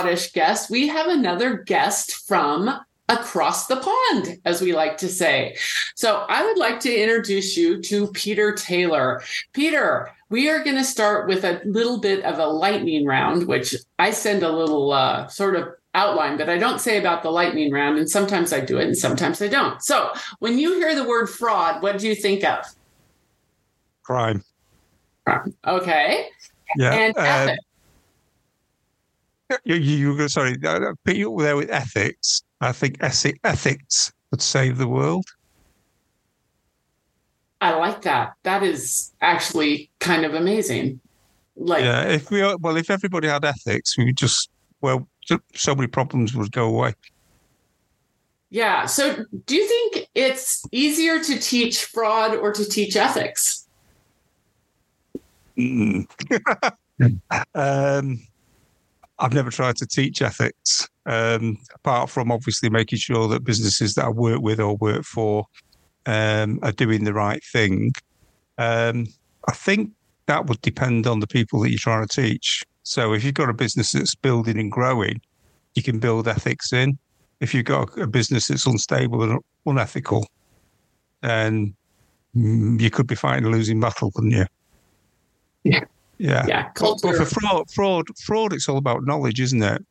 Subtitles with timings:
[0.00, 2.70] Scottish guest, we have another guest from
[3.10, 5.54] across the pond, as we like to say.
[5.94, 9.22] So I would like to introduce you to Peter Taylor.
[9.52, 13.74] Peter, we are going to start with a little bit of a lightning round, which
[13.98, 17.70] I send a little uh, sort of outline, but I don't say about the lightning
[17.70, 17.98] round.
[17.98, 19.82] And sometimes I do it and sometimes I don't.
[19.82, 22.64] So when you hear the word fraud, what do you think of?
[24.02, 24.42] Crime.
[25.26, 25.54] Crime.
[25.66, 26.28] Okay.
[26.78, 26.94] Yeah.
[26.94, 27.56] And uh.
[29.64, 32.42] You, you, you sorry, uh, put you there with ethics.
[32.60, 35.24] I think ethics would save the world.
[37.60, 38.34] I like that.
[38.44, 41.00] That is actually kind of amazing.
[41.56, 42.04] Like, Yeah.
[42.04, 44.50] If we well, if everybody had ethics, we just
[44.80, 46.94] well, so- so many problems would go away.
[48.50, 48.86] yeah.
[48.86, 53.66] So, do you think it's easier to teach fraud or to teach ethics?
[55.58, 56.06] Mm.
[57.54, 58.18] um,
[59.20, 64.06] I've never tried to teach ethics, um, apart from obviously making sure that businesses that
[64.06, 65.44] I work with or work for
[66.06, 67.92] um, are doing the right thing.
[68.56, 69.06] Um,
[69.46, 69.90] I think
[70.26, 72.64] that would depend on the people that you're trying to teach.
[72.82, 75.20] So if you've got a business that's building and growing,
[75.74, 76.98] you can build ethics in.
[77.40, 80.26] If you've got a business that's unstable and unethical,
[81.22, 81.74] then
[82.34, 84.46] mm, you could be fighting a losing battle, couldn't you?
[85.64, 85.84] Yeah.
[86.20, 86.44] Yeah.
[86.46, 86.68] Yeah.
[86.78, 89.82] But, but for fraud, fraud, fraud, it's all about knowledge, isn't it?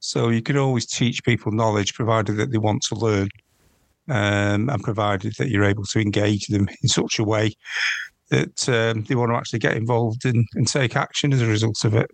[0.00, 3.28] So you can always teach people knowledge, provided that they want to learn,
[4.08, 7.52] um, and provided that you're able to engage them in such a way
[8.30, 11.84] that um, they want to actually get involved and, and take action as a result
[11.84, 12.10] of it.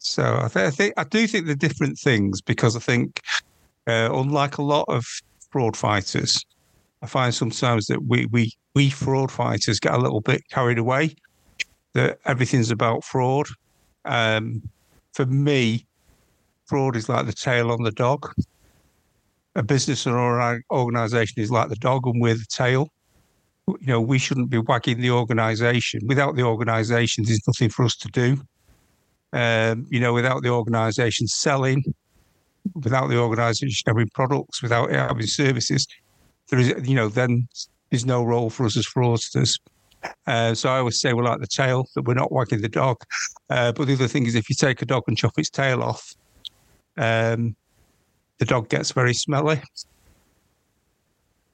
[0.00, 3.20] So I, th- I think I do think they're different things because I think,
[3.86, 5.04] uh, unlike a lot of
[5.50, 6.44] fraud fighters,
[7.02, 11.14] I find sometimes that we we we fraud fighters get a little bit carried away
[11.94, 13.48] that everything's about fraud.
[14.04, 14.62] Um,
[15.12, 15.86] for me,
[16.66, 18.32] fraud is like the tail on the dog.
[19.54, 22.88] A business or an organization is like the dog, and we're the tail.
[23.68, 26.00] You know, we shouldn't be wagging the organization.
[26.06, 28.40] Without the organization, there's nothing for us to do.
[29.34, 31.84] Um, you know, without the organization selling,
[32.74, 35.86] without the organization having products, without it having services,
[36.48, 37.46] there is, you know, then
[37.90, 39.58] there's no role for us as fraudsters.
[40.26, 42.98] Uh, so I always say we're like the tail, that we're not wagging the dog.
[43.50, 45.82] Uh, but the other thing is, if you take a dog and chop its tail
[45.82, 46.14] off,
[46.96, 47.54] um,
[48.38, 49.60] the dog gets very smelly.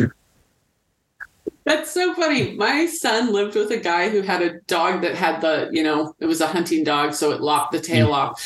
[1.66, 2.54] That's so funny.
[2.56, 6.14] My son lived with a guy who had a dog that had the, you know,
[6.20, 8.42] it was a hunting dog, so it lopped the tail off.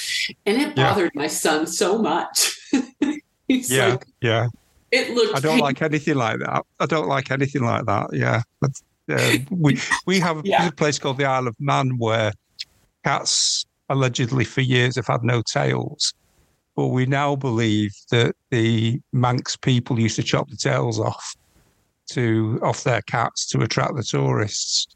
[0.47, 0.77] And it Mm.
[0.79, 0.91] Yeah.
[0.91, 2.57] bothered my son so much.
[3.51, 4.49] Yeah, like, yeah.
[4.91, 6.67] it looked I don't like anything like that.
[6.81, 8.09] I don't like anything like that.
[8.13, 8.43] Yeah.
[8.61, 8.73] But,
[9.09, 10.69] uh, we we have Yeah.
[10.69, 12.33] a place called the Isle of Man where
[13.05, 16.13] cats allegedly for years have had no tails.
[16.77, 21.35] But we now believe that the Manx people used to chop the tails off
[22.13, 24.87] to off their cats to attract the tourists.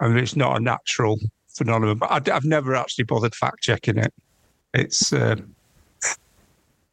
[0.00, 1.18] I mean, it's not a natural
[1.54, 4.12] phenomenon, but I, have never actually bothered fact checking it.
[4.72, 5.36] It's uh,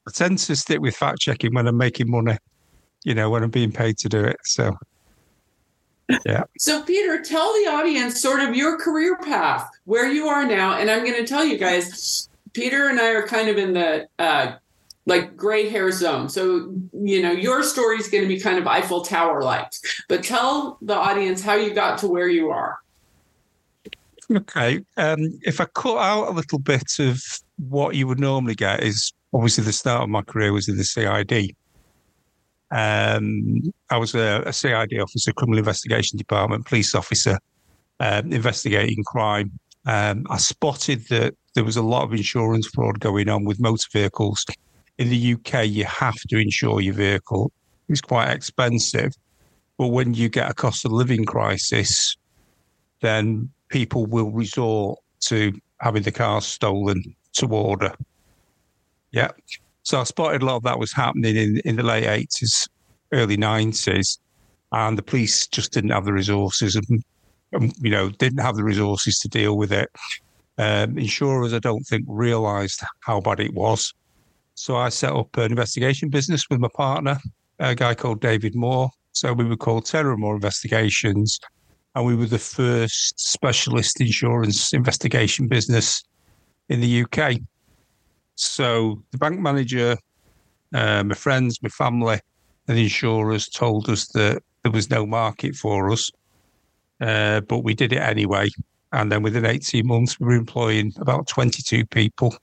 [0.08, 2.38] I tend to stick with fact checking when I'm making money,
[3.04, 4.38] you know, when I'm being paid to do it.
[4.44, 4.76] So,
[6.26, 6.44] yeah.
[6.58, 10.78] So, Peter, tell the audience sort of your career path, where you are now.
[10.78, 14.08] And I'm going to tell you guys, Peter and I are kind of in the
[14.20, 14.54] uh,
[15.06, 16.30] like gray hair zone.
[16.30, 19.72] So, you know, your story is going to be kind of Eiffel Tower like.
[20.10, 22.80] But tell the audience how you got to where you are.
[24.30, 24.84] Okay.
[24.98, 27.24] Um, if I cut out a little bit of
[27.70, 30.84] what you would normally get, is obviously the start of my career was in the
[30.84, 31.56] CID.
[32.72, 37.40] Um, I was a, a CID officer, criminal investigation department, police officer,
[38.00, 39.52] um, investigating crime.
[39.86, 43.88] Um, I spotted that there was a lot of insurance fraud going on with motor
[43.92, 44.46] vehicles.
[44.98, 47.52] In the UK, you have to insure your vehicle.
[47.88, 49.14] It's quite expensive.
[49.78, 52.18] But when you get a cost of living crisis,
[53.02, 57.04] then people will resort to having the cars stolen
[57.34, 57.94] to order.
[59.12, 59.32] Yeah.
[59.88, 62.68] So I spotted a lot of that was happening in, in the late 80s,
[63.14, 64.18] early 90s,
[64.74, 67.02] and the police just didn't have the resources and,
[67.54, 69.90] and you know, didn't have the resources to deal with it.
[70.58, 73.94] Um, insurers, I don't think, realised how bad it was.
[74.56, 77.18] So I set up an investigation business with my partner,
[77.60, 78.90] a guy called David Moore.
[79.14, 81.40] So we were called Taylor Moore Investigations
[81.96, 86.04] and we were the first specialist insurance investigation business
[86.68, 87.38] in the UK.
[88.38, 89.98] So the bank manager,
[90.74, 92.20] uh, my friends, my family,
[92.68, 96.12] and insurers told us that there was no market for us,
[97.02, 98.50] uh, but we did it anyway.
[98.94, 102.36] And then within 18 months, we were employing about 22 people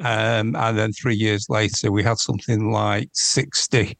[0.00, 3.96] Um, and then three years later, we had something like 60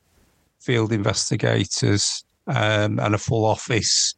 [0.61, 4.15] field investigators um, and a full office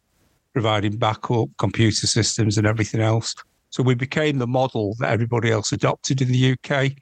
[0.52, 3.34] providing backup computer systems and everything else.
[3.74, 6.92] So we became the model that everybody else adopted in the UK.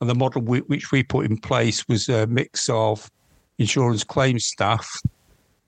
[0.00, 3.10] And the model we, which we put in place was a mix of
[3.58, 4.88] insurance claims staff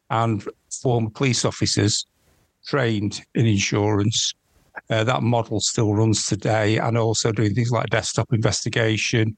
[0.08, 0.43] and
[0.82, 2.06] former police officers
[2.66, 4.32] trained in insurance.
[4.88, 9.37] Uh, that model still runs today, and also doing things like desktop investigation,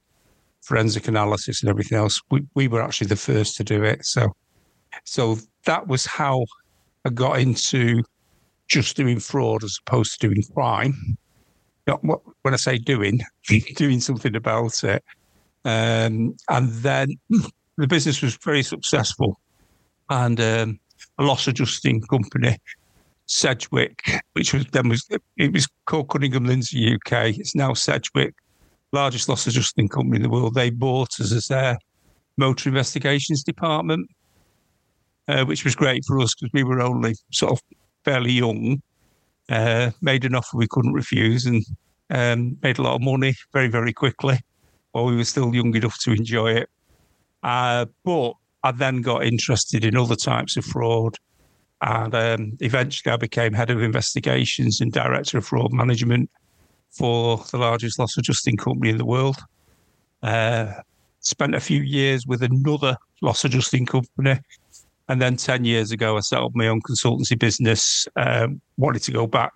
[0.60, 2.22] forensic analysis, and everything else.
[2.30, 4.06] We, we were actually the first to do it.
[4.06, 4.28] So,
[5.02, 6.44] so that was how
[7.04, 8.04] I got into
[8.68, 11.16] just doing fraud as opposed to doing crime.
[12.42, 13.20] when I say doing,
[13.76, 15.04] doing something about it.
[15.64, 17.10] Um, and then
[17.76, 19.40] the business was very successful,
[20.08, 20.78] and um,
[21.18, 22.56] a loss adjusting company,
[23.26, 24.02] Sedgwick,
[24.34, 27.36] which was then was it was called Cunningham Lindsay UK.
[27.36, 28.34] It's now Sedgwick,
[28.92, 30.54] largest loss adjusting company in the world.
[30.54, 31.78] They bought us as their
[32.36, 34.08] motor investigations department,
[35.26, 37.60] uh, which was great for us because we were only sort of
[38.06, 38.80] fairly young.
[39.48, 41.62] Uh, made an offer we couldn't refuse, and
[42.10, 44.40] um, made a lot of money very very quickly
[44.92, 46.70] while we were still young enough to enjoy it.
[47.42, 48.32] Uh, but
[48.62, 51.16] I then got interested in other types of fraud.
[51.82, 56.30] And um, eventually I became head of investigations and director of fraud management
[56.90, 59.36] for the largest loss adjusting company in the world.
[60.22, 60.72] Uh,
[61.20, 64.40] spent a few years with another loss adjusting company.
[65.08, 69.12] And then 10 years ago, I set up my own consultancy business, um, wanted to
[69.12, 69.52] go back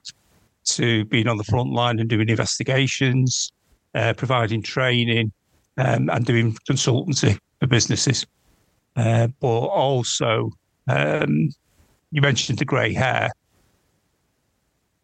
[0.66, 3.52] to being on the front line and doing investigations,
[3.94, 5.32] uh, providing training,
[5.76, 8.26] um, and doing consultancy for businesses.
[8.96, 10.50] Uh, but also,
[10.88, 11.50] um,
[12.10, 13.30] you mentioned the grey hair.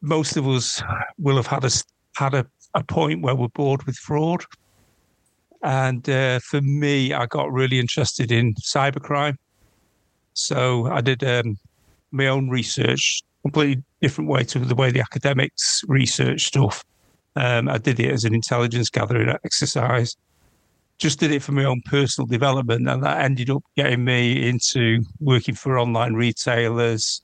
[0.01, 0.83] Most of us
[1.19, 1.71] will have had a
[2.17, 4.45] had a, a point where we're bored with fraud,
[5.63, 9.37] and uh, for me, I got really interested in cybercrime.
[10.37, 11.59] So I did um,
[12.11, 16.85] my own research, completely different way to the way the academics research stuff.
[17.37, 20.17] Um, I did it as an intelligence gathering exercise
[20.99, 25.03] just did it for my own personal development, and that ended up getting me into
[25.21, 27.23] working for online retailers,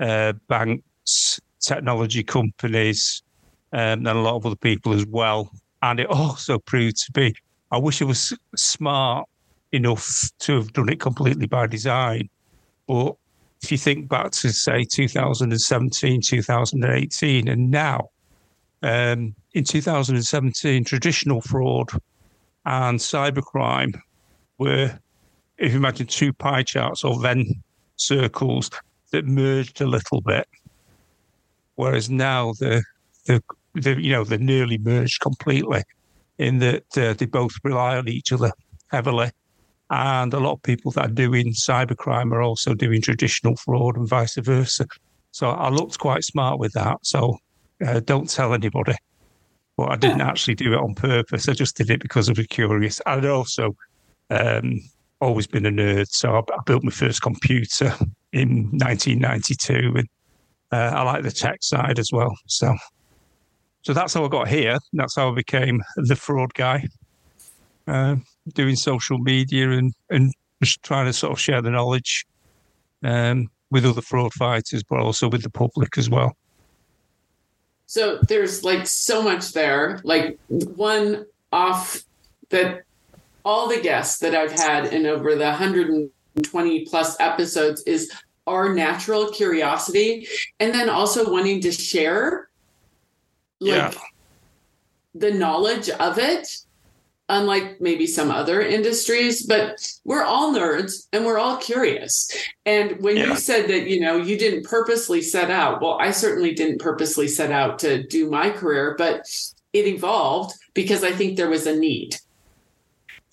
[0.00, 3.22] uh, banks, technology companies,
[3.72, 5.50] um, and a lot of other people as well.
[5.82, 7.34] And it also proved to be.
[7.70, 9.26] I wish I was smart
[9.72, 12.28] enough to have done it completely by design,
[12.86, 13.16] but
[13.62, 18.10] if you think back to say 2017, 2018, and now,
[18.82, 21.90] um, in 2017, traditional fraud
[22.66, 23.98] and cybercrime
[24.58, 24.98] were,
[25.56, 27.46] if you imagine two pie charts or Venn
[27.96, 28.70] circles
[29.12, 30.46] that merged a little bit,
[31.76, 32.82] whereas now the
[33.26, 33.42] the,
[33.74, 35.82] the you know they're nearly merged completely,
[36.38, 38.52] in that uh, they both rely on each other
[38.88, 39.30] heavily,
[39.94, 44.08] and a lot of people that are doing cybercrime are also doing traditional fraud and
[44.08, 44.86] vice versa.
[45.30, 46.98] So I looked quite smart with that.
[47.02, 47.38] So
[47.84, 48.96] uh, don't tell anybody
[49.76, 51.48] but I didn't actually do it on purpose.
[51.48, 53.00] I just did it because I was curious.
[53.06, 53.76] I'd also
[54.30, 54.80] um,
[55.20, 57.94] always been a nerd, so I, I, built my first computer
[58.32, 60.08] in 1992, and
[60.72, 62.34] uh, I like the tech side as well.
[62.46, 62.74] So,
[63.82, 64.78] so that's how I got here.
[64.92, 66.86] That's how I became the fraud guy,
[67.86, 68.16] uh,
[68.52, 70.32] doing social media and and
[70.62, 72.26] just trying to sort of share the knowledge
[73.02, 76.36] um, with other fraud fighters, but also with the public as well.
[77.86, 80.00] So there's like so much there.
[80.04, 82.02] Like one off
[82.50, 82.82] that
[83.44, 88.10] all the guests that I've had in over the 120 plus episodes is
[88.46, 90.26] our natural curiosity
[90.60, 92.48] and then also wanting to share
[93.60, 94.00] like yeah.
[95.14, 96.46] the knowledge of it
[97.28, 102.30] unlike maybe some other industries but we're all nerds and we're all curious
[102.66, 103.26] and when yeah.
[103.26, 107.26] you said that you know you didn't purposely set out well i certainly didn't purposely
[107.26, 109.26] set out to do my career but
[109.72, 112.16] it evolved because i think there was a need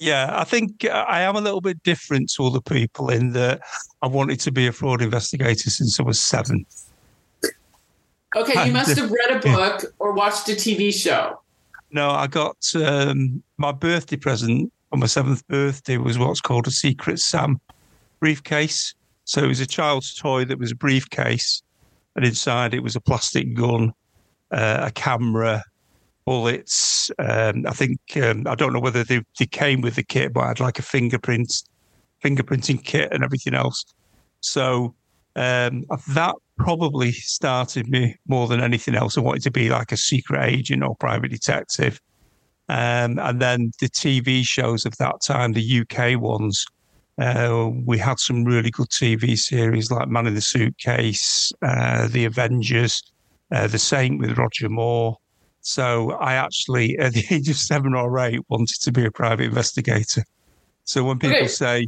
[0.01, 3.61] yeah, I think uh, I am a little bit different to other people in that
[4.01, 6.65] I wanted to be a fraud investigator since I was seven.
[8.35, 11.40] Okay, you must have read a book or watched a TV show.
[11.91, 16.71] No, I got um, my birthday present on my seventh birthday was what's called a
[16.71, 17.59] Secret Sam
[18.19, 18.93] briefcase.
[19.25, 21.61] So it was a child's toy that was a briefcase,
[22.15, 23.91] and inside it was a plastic gun,
[24.51, 25.63] uh, a camera,
[26.25, 27.11] bullets.
[27.19, 30.41] Um, I think um, I don't know whether they, they came with the kit, but
[30.41, 31.63] I had like a fingerprint,
[32.23, 33.83] fingerprinting kit, and everything else.
[34.39, 34.95] So
[35.35, 39.17] um, that probably started me more than anything else.
[39.17, 41.99] I wanted to be like a secret agent or private detective.
[42.69, 46.65] Um, and then the TV shows of that time, the UK ones,
[47.17, 52.25] uh, we had some really good TV series like Man in the Suitcase, uh, The
[52.25, 53.03] Avengers,
[53.51, 55.17] uh, The Saint with Roger Moore.
[55.61, 59.45] So I actually, at the age of seven or eight, wanted to be a private
[59.45, 60.23] investigator.
[60.85, 61.47] So when people okay.
[61.47, 61.87] say,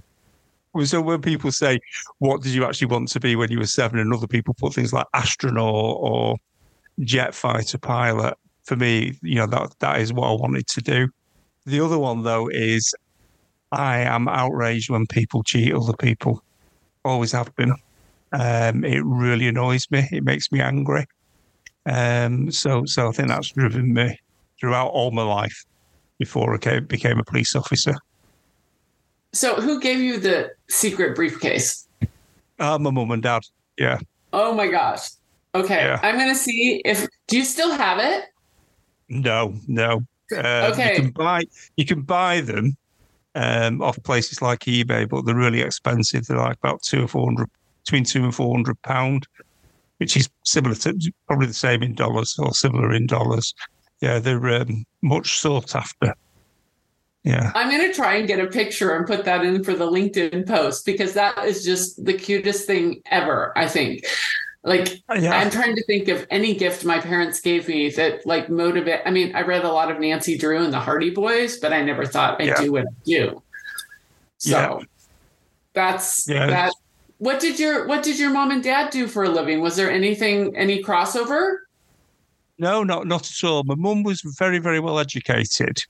[0.83, 1.79] so when people say,
[2.19, 3.99] "What did you actually want to be when you were seven?
[3.99, 6.37] and other people put things like astronaut or
[7.01, 11.09] jet fighter pilot, for me, you know that that is what I wanted to do.
[11.65, 12.93] The other one though is
[13.71, 16.43] I am outraged when people cheat other people.
[17.05, 17.73] Always have been.
[18.31, 20.07] Um, it really annoys me.
[20.11, 21.05] It makes me angry.
[21.85, 24.17] Um, so, so I think that's driven me
[24.59, 25.65] throughout all my life
[26.19, 27.95] before I came, became a police officer.
[29.33, 31.87] So, who gave you the secret briefcase?
[32.59, 33.41] Uh, my mum and dad.
[33.77, 33.99] Yeah.
[34.31, 35.09] Oh my gosh.
[35.55, 35.99] Okay, yeah.
[36.03, 37.07] I'm gonna see if.
[37.27, 38.25] Do you still have it?
[39.09, 40.03] No, no.
[40.35, 40.95] Uh, okay.
[40.95, 41.43] You can buy
[41.77, 42.75] you can buy them
[43.35, 46.25] um, off places like eBay, but they're really expensive.
[46.25, 47.49] They're like about two or four hundred,
[47.83, 49.27] between two and four hundred pound,
[49.97, 53.53] which is similar to probably the same in dollars or similar in dollars.
[54.01, 56.13] Yeah, they're um, much sought after.
[57.23, 57.51] Yeah.
[57.55, 60.45] I'm going to try and get a picture and put that in for the LinkedIn
[60.45, 64.05] post because that is just the cutest thing ever, I think.
[64.65, 65.37] Like uh, yeah.
[65.37, 69.01] I'm trying to think of any gift my parents gave me that like motivate.
[69.05, 71.81] I mean, I read a lot of Nancy Drew and the Hardy Boys, but I
[71.81, 72.61] never thought I'd yeah.
[72.61, 73.43] do what I do.
[74.37, 74.79] So yeah.
[75.73, 76.73] that's that.
[77.17, 79.59] What did your What did your mom and dad do for a living?
[79.59, 81.57] Was there anything any crossover?
[82.57, 83.63] No, not not at all.
[83.65, 85.83] My mum was very very well educated.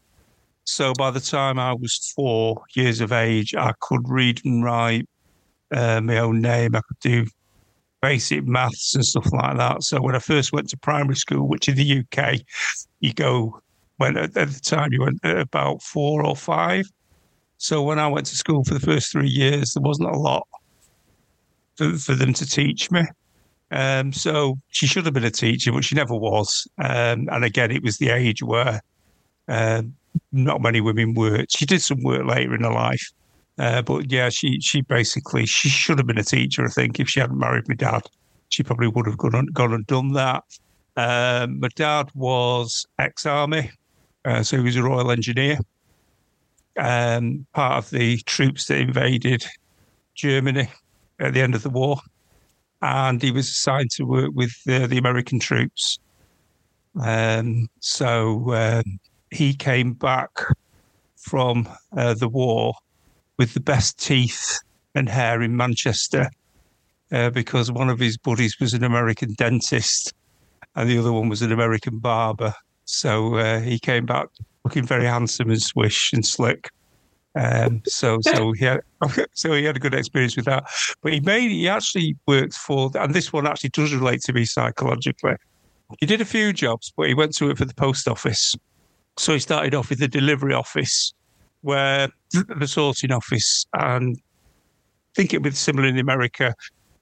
[0.65, 5.07] So by the time I was four years of age, I could read and write
[5.73, 6.75] uh, my own name.
[6.75, 7.25] I could do
[8.01, 9.83] basic maths and stuff like that.
[9.83, 12.41] So when I first went to primary school, which in the UK,
[12.99, 13.61] you go
[13.97, 16.85] when at, the time you went at about four or five.
[17.57, 20.47] So when I went to school for the first three years, there wasn't a lot
[21.77, 23.03] for, for them to teach me.
[23.71, 26.67] Um, so she should have been a teacher, but she never was.
[26.77, 28.81] Um, and again, it was the age where
[29.47, 29.83] uh,
[30.31, 31.57] not many women worked.
[31.57, 33.11] She did some work later in her life,
[33.57, 36.65] uh, but yeah, she she basically she should have been a teacher.
[36.65, 38.01] I think if she hadn't married my dad,
[38.49, 40.43] she probably would have gone and, gone and done that.
[40.95, 43.71] Um, my dad was ex-army,
[44.25, 45.57] uh, so he was a Royal Engineer,
[46.77, 49.45] um, part of the troops that invaded
[50.13, 50.69] Germany
[51.19, 51.99] at the end of the war,
[52.81, 55.97] and he was assigned to work with uh, the American troops.
[57.01, 58.99] Um, so um,
[59.33, 60.29] he came back
[61.17, 62.73] from uh, the war
[63.37, 64.59] with the best teeth
[64.95, 66.29] and hair in Manchester
[67.11, 70.13] uh, because one of his buddies was an American dentist
[70.75, 72.53] and the other one was an American barber.
[72.85, 74.27] So uh, he came back
[74.63, 76.69] looking very handsome and swish and slick.
[77.35, 78.81] Um, so so he had
[79.33, 80.65] so he had a good experience with that.
[81.01, 84.45] But he made he actually worked for and this one actually does relate to me
[84.45, 85.35] psychologically.
[85.99, 88.55] He did a few jobs, but he went to it for the post office.
[89.17, 91.13] So he started off with the delivery office
[91.61, 96.53] where the sorting office, and I think it would be similar in America.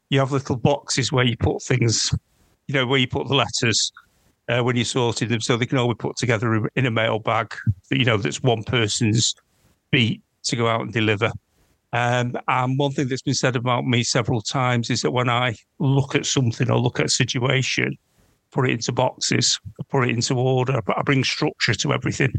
[0.09, 2.13] You have little boxes where you put things,
[2.67, 3.91] you know, where you put the letters
[4.49, 7.19] uh, when you're sorting them, so they can all be put together in a mail
[7.19, 7.53] bag.
[7.89, 9.35] That, You know, that's one person's
[9.91, 11.31] beat to go out and deliver.
[11.93, 15.55] Um, and one thing that's been said about me several times is that when I
[15.79, 17.97] look at something or look at a situation,
[18.51, 22.33] put it into boxes, put it into order, I bring structure to everything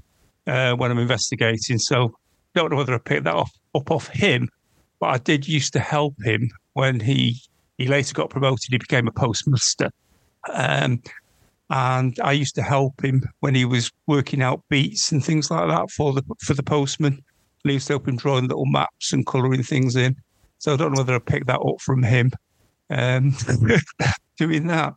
[0.47, 1.79] uh, when I'm investigating.
[1.79, 2.15] So
[2.55, 4.49] don't know whether I picked that off, up off him,
[5.01, 7.41] but I did used to help him when he
[7.79, 8.71] he later got promoted.
[8.71, 9.91] He became a postmaster.
[10.53, 11.03] Um,
[11.71, 15.69] and I used to help him when he was working out beats and things like
[15.69, 17.15] that for the for the postman.
[17.15, 20.17] And he used to help him drawing little maps and colouring things in.
[20.59, 22.31] So I don't know whether I picked that up from him
[22.91, 23.35] um,
[24.39, 24.95] doing that.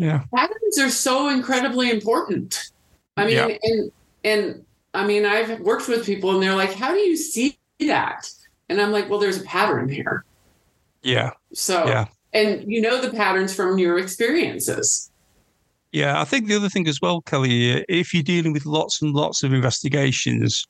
[0.00, 2.70] Yeah, patterns are so incredibly important.
[3.18, 3.56] I mean, yeah.
[3.62, 3.92] and
[4.24, 4.64] and
[4.94, 8.30] I mean, I've worked with people and they're like, how do you see that?
[8.70, 10.24] And I'm like, well, there's a pattern here.
[11.02, 11.32] Yeah.
[11.52, 12.06] So, yeah.
[12.32, 15.10] and you know the patterns from your experiences.
[15.92, 16.18] Yeah.
[16.18, 19.42] I think the other thing as well, Kelly, if you're dealing with lots and lots
[19.42, 20.66] of investigations,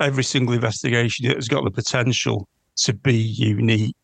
[0.00, 3.94] every single investigation has got the potential to be unique.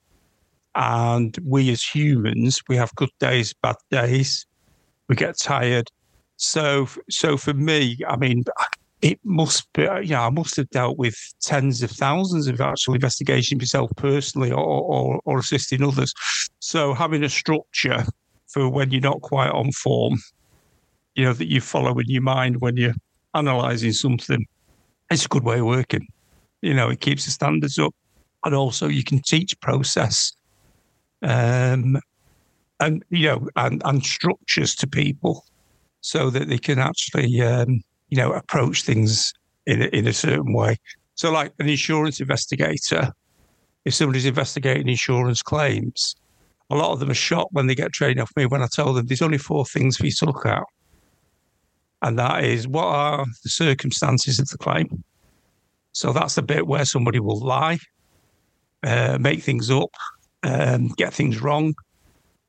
[0.75, 4.47] And we as humans, we have good days, bad days.
[5.09, 5.91] We get tired.
[6.37, 8.45] So, so for me, I mean,
[9.03, 12.95] it must be, you know, I must have dealt with tens of thousands of actual
[12.95, 16.13] investigations myself personally or, or, or assisting others.
[16.61, 18.05] So having a structure
[18.49, 20.19] for when you're not quite on form,
[21.15, 22.95] you know, that you follow in your mind when you're
[23.35, 24.47] analysing something,
[25.11, 26.07] it's a good way of working.
[26.63, 27.95] You know, it keeps the standards up,
[28.45, 30.33] and also you can teach process,
[31.23, 31.99] um,
[32.81, 35.45] and you know, and, and structures to people,
[36.01, 39.33] so that they can actually, um, you know, approach things
[39.67, 40.77] in a, in a certain way.
[41.15, 43.13] So, like an insurance investigator,
[43.85, 46.15] if somebody's investigating insurance claims,
[46.71, 48.93] a lot of them are shocked when they get training off me when I tell
[48.93, 50.63] them there's only four things for you to look at.
[52.03, 55.03] And that is what are the circumstances of the claim?
[55.93, 57.79] So that's the bit where somebody will lie,
[58.85, 59.91] uh, make things up,
[60.45, 61.75] um, get things wrong.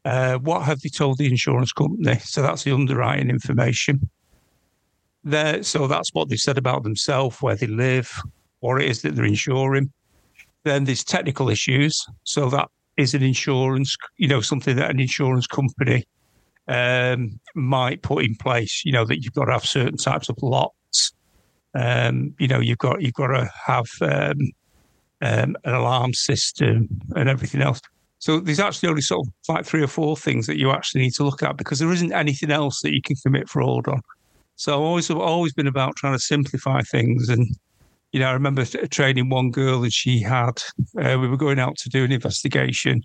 [0.06, 2.20] Uh, what have they told the insurance company?
[2.20, 4.10] So that's the underwriting information.
[5.24, 8.10] There, so that's what they said about themselves, where they live,
[8.62, 9.92] what it is that they're insuring.
[10.64, 12.06] Then there's technical issues.
[12.24, 16.06] So that is an insurance, you know, something that an insurance company
[16.70, 18.84] um, might put in place.
[18.86, 21.12] You know that you've got to have certain types of locks.
[21.76, 24.40] Um, you know, you've got you've got to have um,
[25.22, 27.82] um, an alarm system and everything else.
[28.20, 31.14] So there's actually only sort of like three or four things that you actually need
[31.14, 34.02] to look at because there isn't anything else that you can commit fraud on.
[34.56, 37.48] So I've always have always been about trying to simplify things and
[38.12, 40.62] you know, I remember training one girl and she had,
[41.00, 43.04] uh, we were going out to do an investigation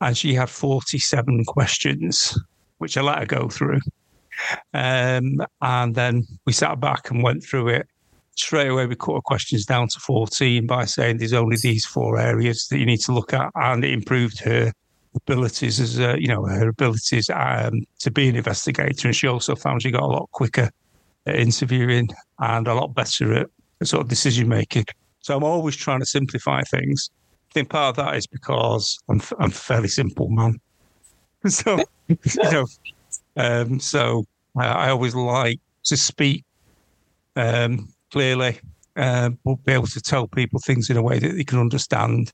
[0.00, 2.38] and she had 47 questions,
[2.78, 3.80] which I let her go through.
[4.74, 7.86] Um, and then we sat back and went through it.
[8.36, 12.18] Straight away, we cut our questions down to 14 by saying there's only these four
[12.18, 13.50] areas that you need to look at.
[13.54, 14.72] And it improved her
[15.14, 19.08] abilities as, a, you know, her abilities um, to be an investigator.
[19.08, 20.70] And she also found she got a lot quicker
[21.26, 22.08] at interviewing
[22.38, 23.48] and a lot better at
[23.84, 24.84] sort of decision making.
[25.20, 27.10] So I'm always trying to simplify things.
[27.50, 30.58] I think part of that is because I'm I'm a fairly simple man.
[31.48, 32.66] So you know,
[33.36, 34.24] um, so
[34.56, 36.44] I, I, always like to speak
[37.34, 38.60] um, clearly,
[38.96, 42.32] uh, but be able to tell people things in a way that they can understand.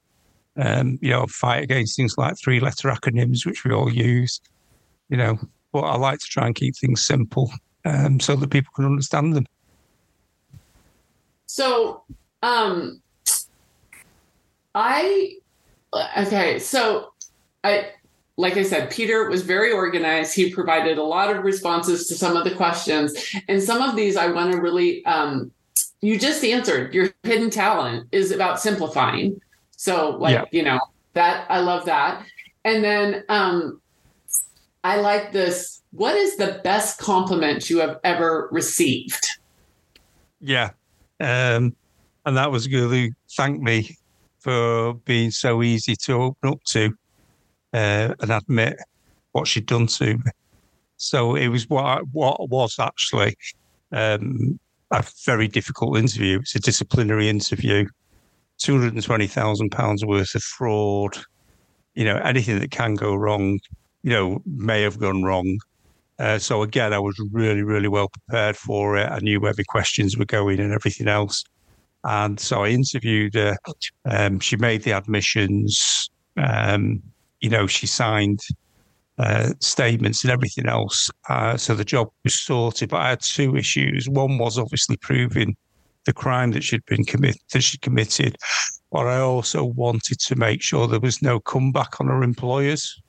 [0.56, 4.40] Um, you know, fight against things like three letter acronyms, which we all use.
[5.08, 5.38] You know,
[5.72, 7.50] but I like to try and keep things simple
[7.84, 9.46] um, so that people can understand them.
[11.46, 12.02] So,
[12.42, 13.00] um,
[14.74, 15.36] I,
[16.18, 17.12] okay, so
[17.64, 17.92] I,
[18.36, 20.34] like I said, Peter was very organized.
[20.34, 23.14] He provided a lot of responses to some of the questions.
[23.48, 25.50] And some of these I want to really, um,
[26.00, 29.40] you just answered your hidden talent is about simplifying.
[29.76, 30.44] So, like, yeah.
[30.50, 30.80] you know,
[31.14, 32.24] that I love that.
[32.64, 33.80] And then um,
[34.84, 35.82] I like this.
[35.92, 39.38] What is the best compliment you have ever received?
[40.40, 40.70] Yeah.
[41.20, 41.74] Um,
[42.26, 43.96] and that was who thanked me
[44.40, 46.94] for being so easy to open up to
[47.72, 48.76] uh, and admit
[49.32, 50.30] what she'd done to me.
[50.96, 53.36] So it was what what was actually
[53.92, 54.58] um,
[54.90, 56.40] a very difficult interview.
[56.40, 57.86] It's a disciplinary interview,
[58.58, 61.18] two hundred and twenty thousand pounds worth of fraud.
[61.94, 63.60] You know, anything that can go wrong,
[64.02, 65.58] you know, may have gone wrong.
[66.18, 69.08] Uh, so again, I was really, really well prepared for it.
[69.10, 71.44] I knew where the questions were going and everything else.
[72.04, 73.56] And so I interviewed her.
[74.04, 76.10] Um, she made the admissions.
[76.36, 77.02] Um,
[77.40, 78.40] you know, she signed
[79.18, 81.10] uh, statements and everything else.
[81.28, 82.90] Uh, so the job was sorted.
[82.90, 84.08] But I had two issues.
[84.08, 85.56] One was obviously proving
[86.04, 88.36] the crime that she'd been committed, that she committed.
[88.90, 93.00] But I also wanted to make sure there was no comeback on her employers.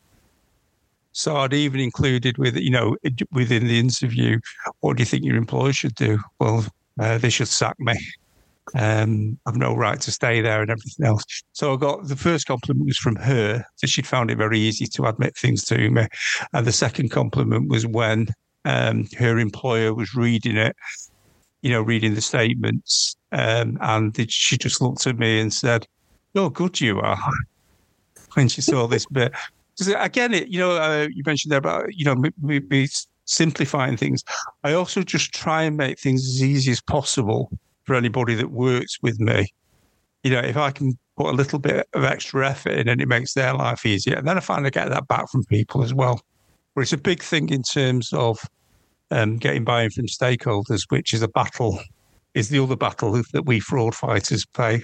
[1.12, 2.96] So I'd even included with, you know,
[3.32, 4.40] within the interview,
[4.82, 6.20] what do you think your employer should do?
[6.40, 6.66] Well,
[7.00, 7.96] uh, they should sack me.
[8.76, 11.24] Um, I've no right to stay there and everything else.
[11.54, 14.86] So I got the first compliment was from her that she'd found it very easy
[14.88, 16.08] to admit things to me.
[16.54, 18.28] And the second compliment was when
[18.66, 20.76] um, her employer was reading it,
[21.62, 23.16] you know, reading the statements.
[23.32, 25.88] Um, and she just looked at me and said,
[26.36, 27.20] Oh, good you are.
[28.34, 29.34] When she saw this bit
[29.98, 32.88] again, it you know uh, you mentioned there about you know maybe
[33.26, 34.24] simplifying things.
[34.64, 37.52] I also just try and make things as easy as possible
[37.90, 39.48] for anybody that works with me.
[40.24, 43.08] You know, if I can put a little bit of extra effort in and it
[43.08, 46.22] makes their life easier, and then I I get that back from people as well.
[46.76, 48.40] But it's a big thing in terms of
[49.10, 51.80] um, getting buy-in from stakeholders, which is a battle.
[52.36, 54.84] Is the other battle that we fraud fighters play?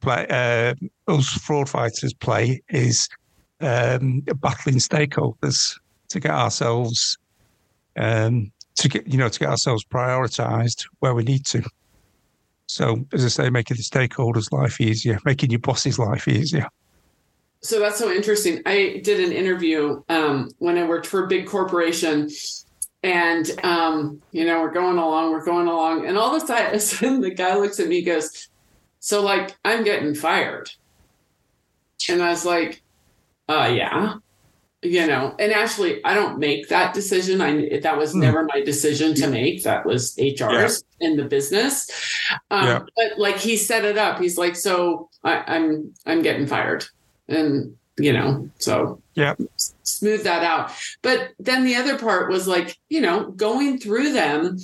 [0.00, 0.74] Play uh,
[1.06, 3.10] us fraud fighters play is
[3.60, 7.18] um, battling stakeholders to get ourselves
[7.98, 11.62] um, to get you know to get ourselves prioritized where we need to.
[12.68, 16.68] So, as I say, making the stakeholders' life easier, making your boss's life easier.
[17.60, 18.62] So that's so interesting.
[18.66, 22.30] I did an interview um, when I worked for a big corporation,
[23.02, 27.20] And um, you know, we're going along, we're going along, and all of a sudden
[27.20, 28.48] the guy looks at me, goes,
[29.00, 30.70] "So like, I'm getting fired,"
[32.08, 32.82] and I was like,
[33.48, 34.14] "Uh, yeah."
[34.82, 37.40] You know and actually i don't make that decision.
[37.40, 38.20] I that was mm.
[38.20, 39.64] never my decision to make.
[39.64, 40.40] That was hr's
[41.00, 41.06] yeah.
[41.06, 41.90] in the business.
[42.50, 42.78] Um, yeah.
[42.96, 44.20] but like he set it up.
[44.20, 46.84] He's like so I, i'm i'm getting fired.
[47.28, 49.34] And you know so yeah.
[49.82, 50.70] smooth that out.
[51.02, 54.58] But then the other part was like you know going through them.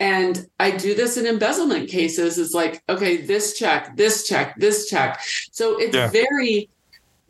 [0.00, 2.38] And i do this in embezzlement cases.
[2.38, 5.20] Is like okay this check this check this check.
[5.52, 6.08] So it's yeah.
[6.08, 6.70] very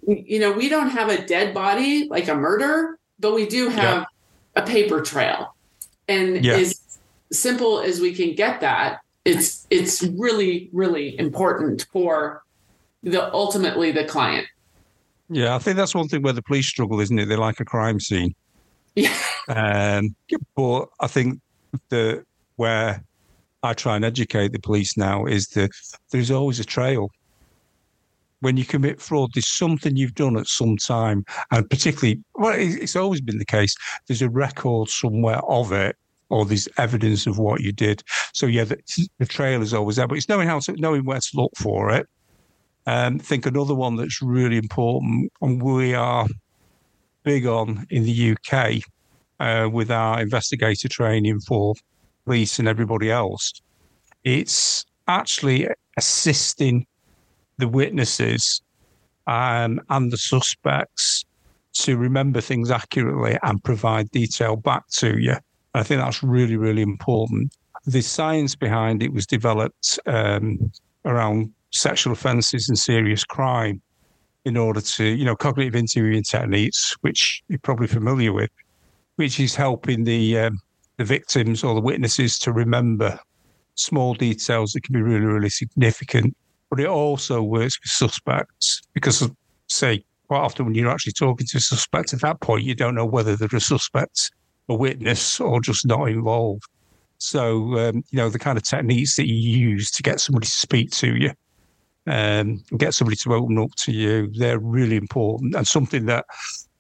[0.08, 4.06] you know, we don't have a dead body like a murder, but we do have
[4.56, 4.62] yeah.
[4.62, 5.54] a paper trail.
[6.08, 6.54] And yeah.
[6.54, 6.98] as
[7.30, 12.42] simple as we can get that, it's it's really, really important for
[13.02, 14.46] the ultimately the client.
[15.28, 17.26] Yeah, I think that's one thing where the police struggle, isn't it?
[17.26, 18.34] They like a crime scene.
[18.96, 19.14] Yeah.
[19.48, 20.16] Um,
[20.56, 21.40] but I think
[21.90, 22.24] the
[22.56, 23.04] where
[23.62, 25.70] I try and educate the police now is that
[26.10, 27.10] there's always a trail
[28.40, 32.96] when you commit fraud, there's something you've done at some time, and particularly, well, it's
[32.96, 33.74] always been the case.
[34.06, 35.96] There's a record somewhere of it,
[36.30, 38.02] or there's evidence of what you did.
[38.32, 38.78] So yeah, the,
[39.18, 41.90] the trail is always there, but it's knowing how to knowing where to look for
[41.90, 42.06] it.
[42.86, 46.26] Um, I think another one that's really important, and we are
[47.22, 48.82] big on in the UK
[49.40, 51.74] uh, with our investigator training for
[52.24, 53.52] police and everybody else,
[54.24, 56.86] it's actually assisting
[57.58, 58.62] the witnesses
[59.26, 61.24] um, and the suspects
[61.74, 65.34] to remember things accurately and provide detail back to you.
[65.74, 67.54] I think that's really, really important.
[67.86, 70.72] The science behind it was developed um,
[71.04, 73.80] around sexual offences and serious crime
[74.44, 78.50] in order to, you know, cognitive interviewing techniques, which you're probably familiar with,
[79.16, 80.58] which is helping the um,
[80.96, 83.18] the victims or the witnesses to remember
[83.74, 86.36] small details that can be really, really significant
[86.70, 89.28] but it also works with suspects because,
[89.68, 92.94] say, quite often when you're actually talking to a suspect at that point, you don't
[92.94, 94.30] know whether they're a suspect,
[94.68, 96.64] a witness, or just not involved.
[97.18, 100.52] So, um, you know, the kind of techniques that you use to get somebody to
[100.52, 101.32] speak to you,
[102.06, 106.24] um, get somebody to open up to you, they're really important and something that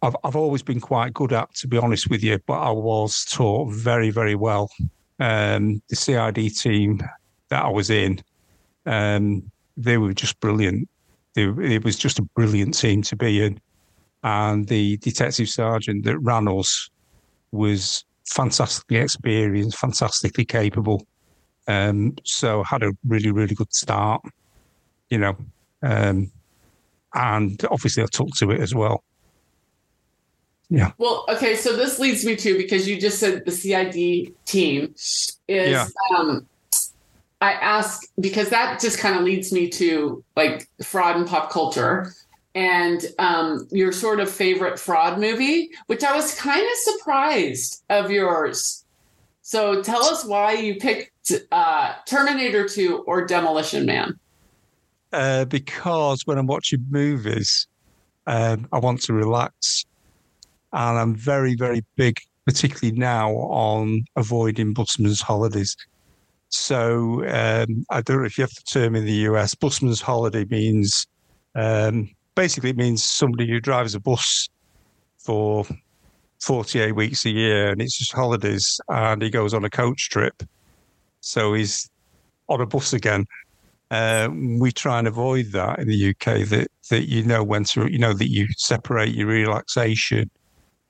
[0.02, 3.24] I've, I've always been quite good at, to be honest with you, but I was
[3.24, 4.70] taught very, very well.
[5.18, 7.00] Um, the CID team
[7.48, 8.22] that I was in,
[8.86, 10.88] um, they were just brilliant.
[11.34, 13.60] They, it was just a brilliant team to be in.
[14.24, 16.90] And the detective sergeant that ran us
[17.52, 21.06] was fantastically experienced, fantastically capable.
[21.68, 24.20] Um, so had a really, really good start,
[25.10, 25.36] you know.
[25.82, 26.32] Um,
[27.14, 29.04] and obviously I took to it as well.
[30.70, 30.92] Yeah.
[30.98, 31.54] Well, okay.
[31.54, 35.86] So this leads me to because you just said the CID team is yeah.
[36.18, 36.46] um,
[37.40, 42.12] I ask because that just kind of leads me to like fraud and pop culture
[42.54, 48.10] and um, your sort of favorite fraud movie, which I was kind of surprised of
[48.10, 48.84] yours.
[49.42, 54.18] So tell us why you picked uh, Terminator 2 or Demolition Man.
[55.12, 57.66] Uh, because when I'm watching movies,
[58.26, 59.86] um, I want to relax.
[60.72, 65.76] And I'm very, very big, particularly now, on avoiding busman's holidays.
[66.50, 69.54] So um, I don't know if you have the term in the US.
[69.54, 71.06] Busman's holiday means
[71.54, 74.48] um, basically it means somebody who drives a bus
[75.18, 75.66] for
[76.40, 80.42] 48 weeks a year and it's just holidays and he goes on a coach trip.
[81.20, 81.90] So he's
[82.48, 83.26] on a bus again.
[83.90, 86.46] Uh, we try and avoid that in the UK.
[86.48, 90.30] That that you know when to you know that you separate your relaxation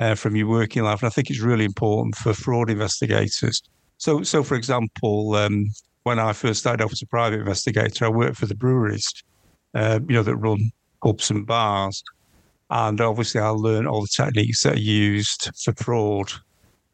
[0.01, 3.63] uh, from your working life, and I think it's really important for fraud investigators
[3.99, 5.67] so, so for example, um,
[6.05, 9.07] when I first started off as a private investigator, I worked for the breweries,
[9.75, 10.71] uh, you know, that run
[11.03, 12.03] pubs and bars.
[12.71, 16.31] And obviously, I learned all the techniques that are used for fraud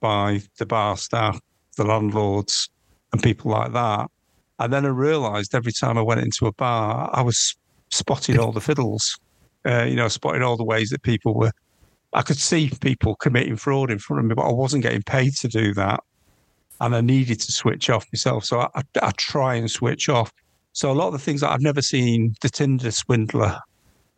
[0.00, 1.38] by the bar staff,
[1.76, 2.70] the landlords,
[3.12, 4.10] and people like that.
[4.58, 7.54] And then I realised every time I went into a bar, I was
[7.90, 9.18] spotting all the fiddles,
[9.66, 11.52] uh, you know, spotting all the ways that people were.
[12.12, 15.34] I could see people committing fraud in front of me, but I wasn't getting paid
[15.36, 16.00] to do that
[16.80, 18.44] and I needed to switch off myself.
[18.44, 20.32] So I, I, I try and switch off.
[20.72, 23.60] So a lot of the things that I've never seen, the Tinder swindler,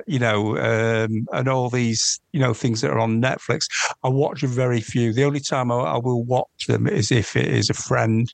[0.07, 3.67] you know, um, and all these, you know, things that are on Netflix,
[4.03, 5.13] I watch very few.
[5.13, 8.33] The only time I, I will watch them is if it is a friend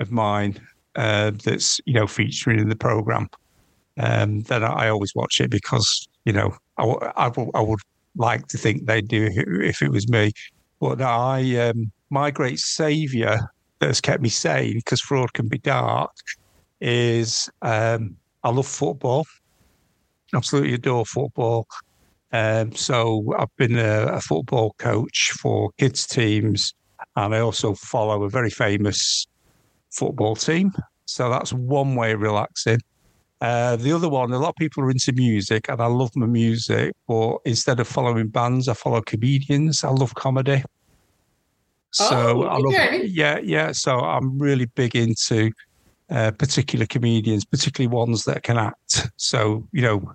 [0.00, 0.58] of mine
[0.96, 3.28] uh, that's, you know, featuring in the program.
[3.98, 6.84] Um, then I, always watch it because, you know, I,
[7.16, 7.80] I, I would
[8.16, 10.32] like to think they'd do it if it was me.
[10.80, 13.38] But I, um, my great savior
[13.78, 16.12] that has kept me sane because fraud can be dark
[16.80, 19.26] is um, I love football.
[20.34, 21.66] Absolutely adore football.
[22.32, 26.74] Um, so I've been a, a, football coach for kids teams,
[27.16, 29.26] and I also follow a very famous
[29.90, 30.72] football team.
[31.06, 32.80] So that's one way of relaxing.
[33.40, 36.26] Uh, the other one, a lot of people are into music, and I love my
[36.26, 36.92] music.
[37.06, 39.82] But instead of following bands, I follow comedians.
[39.82, 40.62] I love comedy.
[41.90, 42.74] So oh, love,
[43.04, 43.72] yeah, yeah.
[43.72, 45.50] So I'm really big into
[46.10, 49.10] uh, particular comedians, particularly ones that can act.
[49.16, 50.14] So you know,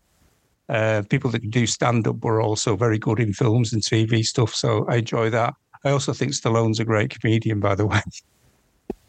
[0.70, 4.24] uh, people that can do stand up were also very good in films and TV
[4.24, 4.54] stuff.
[4.54, 5.54] So I enjoy that.
[5.86, 8.02] I also think Stallone's a great comedian, by the way.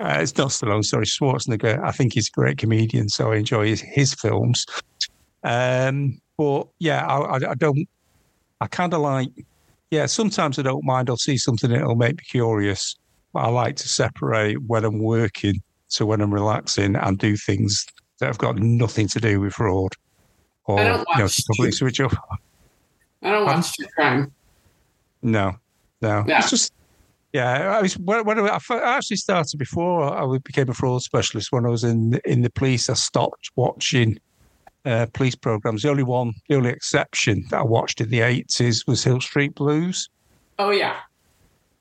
[0.01, 1.83] Uh, it's not Stallone, sorry, Schwarzenegger.
[1.83, 4.67] I think he's a great comedian, so I enjoy his, his films.
[5.45, 7.89] Um, but yeah, I, I, I don't.
[8.61, 9.31] I kind of like.
[9.95, 11.09] Yeah, sometimes I don't mind.
[11.09, 12.97] I'll see something that'll make me curious.
[13.33, 17.87] But I like to separate when I'm working to when I'm relaxing and do things
[18.19, 19.93] that have got nothing to do with fraud
[20.65, 22.15] or I don't watch, you know, switch off.
[23.23, 24.33] I don't watch true crime.
[25.23, 25.55] No,
[26.03, 26.39] no, yeah.
[26.39, 26.73] it's just
[27.33, 27.77] yeah.
[27.77, 31.53] I was when, when I, I actually started before I became a fraud specialist.
[31.53, 34.19] When I was in in the police, I stopped watching
[34.85, 35.83] uh, police programs.
[35.83, 39.55] The only one, the only exception that I watched in the eighties was Hill Street
[39.55, 40.09] Blues.
[40.59, 40.97] Oh yeah,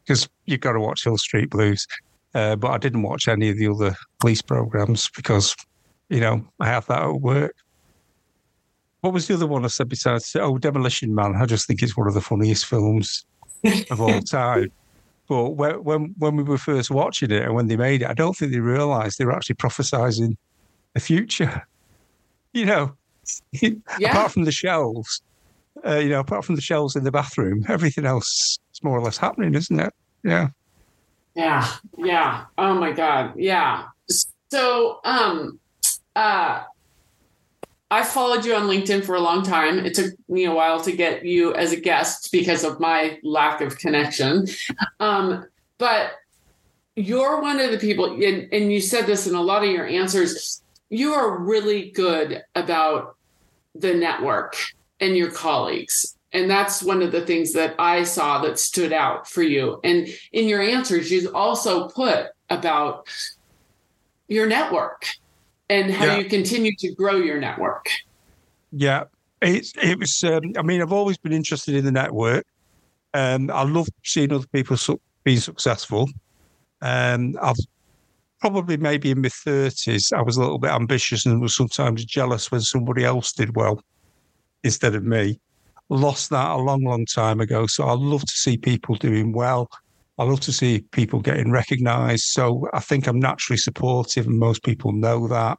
[0.04, 1.88] because you've got to watch Hill Street Blues.
[2.34, 5.56] Uh, but I didn't watch any of the other police programs because,
[6.10, 7.56] you know, I have that at work.
[9.02, 10.36] What was the other one I said besides?
[10.40, 11.36] Oh, Demolition Man.
[11.36, 13.26] I just think it's one of the funniest films
[13.92, 14.72] of all time.
[15.28, 18.14] But when, when when we were first watching it and when they made it, I
[18.14, 20.38] don't think they realised they were actually prophesying
[20.94, 21.66] the future.
[22.60, 22.96] You know,
[23.98, 24.12] yeah.
[24.12, 25.24] apart from the shelves,
[25.84, 29.02] uh, you know, apart from the shelves in the bathroom, everything else is more or
[29.02, 29.92] less happening, isn't it?
[30.24, 30.50] Yeah.
[31.34, 31.68] Yeah.
[31.98, 32.46] Yeah.
[32.60, 33.34] Oh my God.
[33.36, 33.86] Yeah.
[34.52, 35.60] So, um,
[36.16, 36.64] uh,
[37.94, 39.78] I followed you on LinkedIn for a long time.
[39.86, 43.62] It took me a while to get you as a guest because of my lack
[43.62, 44.48] of connection.
[45.00, 45.46] Um,
[45.78, 46.14] but
[46.96, 49.86] you're one of the people, and, and you said this in a lot of your
[49.86, 50.63] answers.
[50.94, 53.16] You are really good about
[53.74, 54.56] the network
[55.00, 56.16] and your colleagues.
[56.32, 59.80] And that's one of the things that I saw that stood out for you.
[59.84, 63.08] And in your answers, you also put about
[64.28, 65.08] your network
[65.68, 66.18] and how yeah.
[66.18, 67.88] you continue to grow your network.
[68.72, 69.06] Yeah,
[69.42, 70.24] it's it was.
[70.24, 72.46] Um, I mean, I've always been interested in the network.
[73.16, 76.08] Um, I love seeing other people su- being successful.
[76.84, 77.56] Um, I've
[78.44, 82.52] probably maybe in my thirties, I was a little bit ambitious and was sometimes jealous
[82.52, 83.82] when somebody else did well
[84.66, 85.40] instead of me.
[85.88, 87.68] Lost that a long, long time ago.
[87.68, 89.70] So I love to see people doing well.
[90.18, 92.26] I love to see people getting recognised.
[92.26, 95.58] So I think I'm naturally supportive, and most people know that.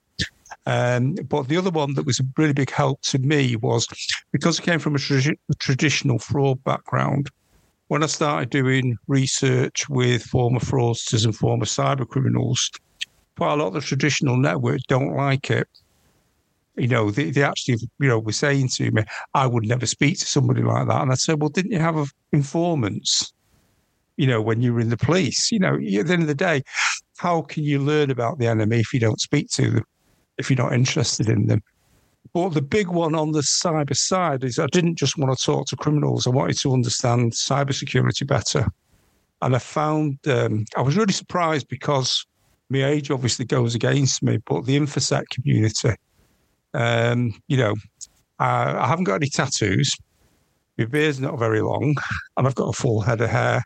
[0.66, 3.88] Um, but the other one that was a really big help to me was
[4.30, 7.30] because I came from a, tra- a traditional fraud background.
[7.88, 12.70] When I started doing research with former fraudsters and former cyber criminals,
[13.36, 15.68] quite a lot of the traditional networks don't like it.
[16.76, 20.18] You know, they, they actually, you know, were saying to me, I would never speak
[20.18, 21.02] to somebody like that.
[21.02, 23.32] And I said, well, didn't you have informants?
[24.16, 25.50] you know, when you were in the police.
[25.50, 26.62] You know, at the end of the day,
[27.18, 29.84] how can you learn about the enemy if you don't speak to them,
[30.38, 31.62] if you're not interested in them?
[32.32, 35.66] But the big one on the cyber side is I didn't just want to talk
[35.68, 36.26] to criminals.
[36.26, 38.66] I wanted to understand cybersecurity better.
[39.42, 42.26] And I found um, I was really surprised because
[42.70, 45.94] my age obviously goes against me, but the InfoSec community,
[46.72, 47.74] um, you know,
[48.38, 49.92] I, I haven't got any tattoos.
[50.78, 51.94] My beard's not very long,
[52.37, 53.62] and I've got a full head of hair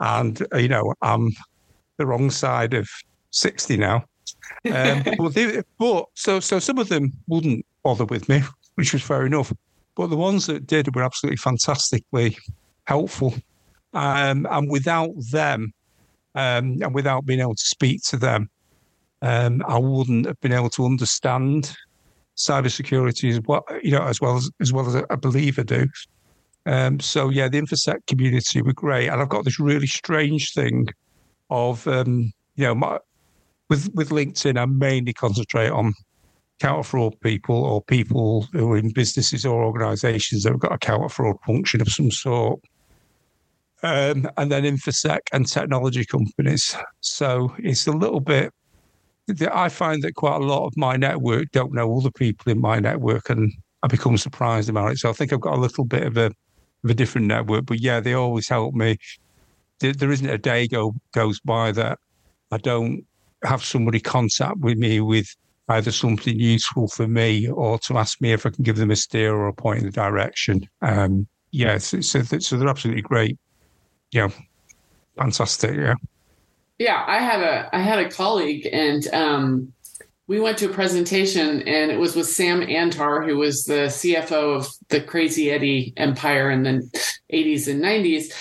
[0.00, 1.30] and uh, you know I'm
[1.96, 2.88] the wrong side of
[3.30, 4.04] sixty now.
[4.72, 8.42] Um, but, they, but so so some of them wouldn't bother with me,
[8.74, 9.50] which was fair enough.
[9.96, 12.36] But the ones that did were absolutely fantastically
[12.84, 13.34] helpful.
[13.94, 15.72] Um, and without them,
[16.34, 18.50] um, and without being able to speak to them,
[19.22, 21.74] um, I wouldn't have been able to understand
[22.36, 25.86] cybersecurity as well, you know, as well as as well as I believe I do.
[26.66, 30.86] Um, so yeah, the InfoSec community were great, and I've got this really strange thing
[31.50, 32.98] of um, you know my,
[33.70, 35.94] with with LinkedIn, I mainly concentrate on
[36.58, 40.78] counter fraud people or people who are in businesses or organisations that have got a
[40.78, 42.60] counter fraud function of some sort.
[43.82, 46.76] Um, and then infosec and technology companies.
[47.00, 48.52] So it's a little bit.
[49.52, 52.60] I find that quite a lot of my network don't know all the people in
[52.60, 54.98] my network, and I become surprised about it.
[54.98, 56.32] So I think I've got a little bit of a
[56.84, 57.66] of a different network.
[57.66, 58.96] But yeah, they always help me
[59.80, 61.98] there, there isn't a day go goes by that
[62.50, 63.04] I don't
[63.44, 65.34] have somebody contact with me with
[65.68, 68.96] either something useful for me or to ask me if I can give them a
[68.96, 70.68] steer or a point in the direction.
[70.82, 73.38] Um, yeah, so, so, so they're absolutely great.
[74.10, 74.28] Yeah,
[75.16, 75.76] fantastic.
[75.76, 75.94] Yeah.
[76.78, 79.72] Yeah, I had a I had a colleague and um,
[80.28, 84.56] we went to a presentation and it was with Sam Antar, who was the CFO
[84.56, 88.32] of the Crazy Eddie Empire in the 80s and 90s.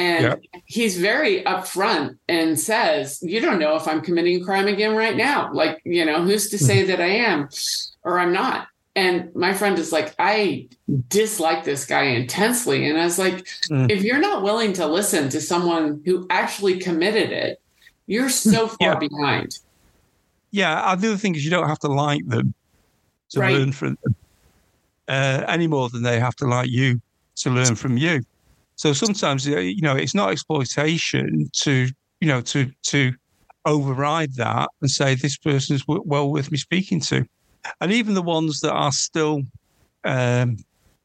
[0.00, 0.60] And yeah.
[0.64, 5.14] he's very upfront and says, You don't know if I'm committing a crime again right
[5.14, 5.52] now.
[5.52, 7.50] Like, you know, who's to say that I am
[8.02, 8.66] or I'm not?
[8.96, 10.68] And my friend is like, I
[11.08, 12.88] dislike this guy intensely.
[12.88, 13.90] And I was like, mm.
[13.90, 17.60] if you're not willing to listen to someone who actually committed it,
[18.06, 18.98] you're so far yeah.
[18.98, 19.58] behind.
[20.50, 20.96] Yeah.
[20.96, 22.54] The other thing is, you don't have to like them
[23.30, 23.54] to right.
[23.54, 24.16] learn from them
[25.08, 27.02] uh, any more than they have to like you
[27.36, 28.22] to learn from you.
[28.80, 31.88] So sometimes, uh, you know, it's not exploitation to,
[32.22, 33.12] you know, to, to
[33.66, 37.26] override that and say this person person's well worth me speaking to.
[37.82, 39.42] And even the ones that are still
[40.04, 40.56] um,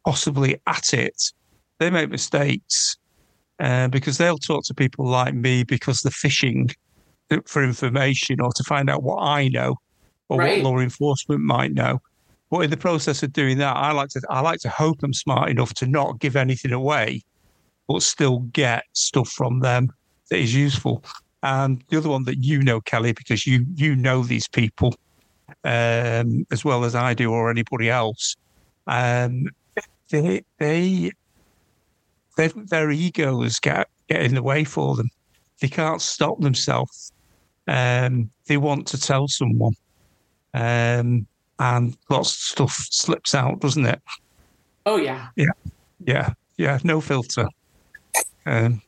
[0.06, 1.22] possibly at it,
[1.80, 2.96] they make mistakes
[3.60, 6.70] uh, because they'll talk to people like me because they're fishing
[7.44, 9.76] for information or to find out what I know
[10.30, 10.64] or right.
[10.64, 12.00] what law enforcement might know.
[12.50, 15.14] But in the process of doing that, I like to I like to hope I'm
[15.14, 17.22] smart enough to not give anything away,
[17.88, 19.89] but still get stuff from them
[20.30, 21.04] that is useful.
[21.43, 24.95] And the other one that you know, Kelly, because you you know these people
[25.63, 28.36] um, as well as I do or anybody else,
[28.88, 29.45] um,
[30.10, 31.12] they they
[32.36, 35.10] their egos get get in the way for them.
[35.62, 37.12] They can't stop themselves
[37.67, 39.74] um, they want to tell someone.
[40.54, 41.28] Um,
[41.60, 44.02] and lots of stuff slips out, doesn't it?
[44.86, 45.30] Oh yeah.
[45.36, 45.52] Yeah.
[46.06, 46.34] Yeah.
[46.58, 46.80] Yeah.
[46.84, 47.48] No filter.
[48.46, 48.82] Um,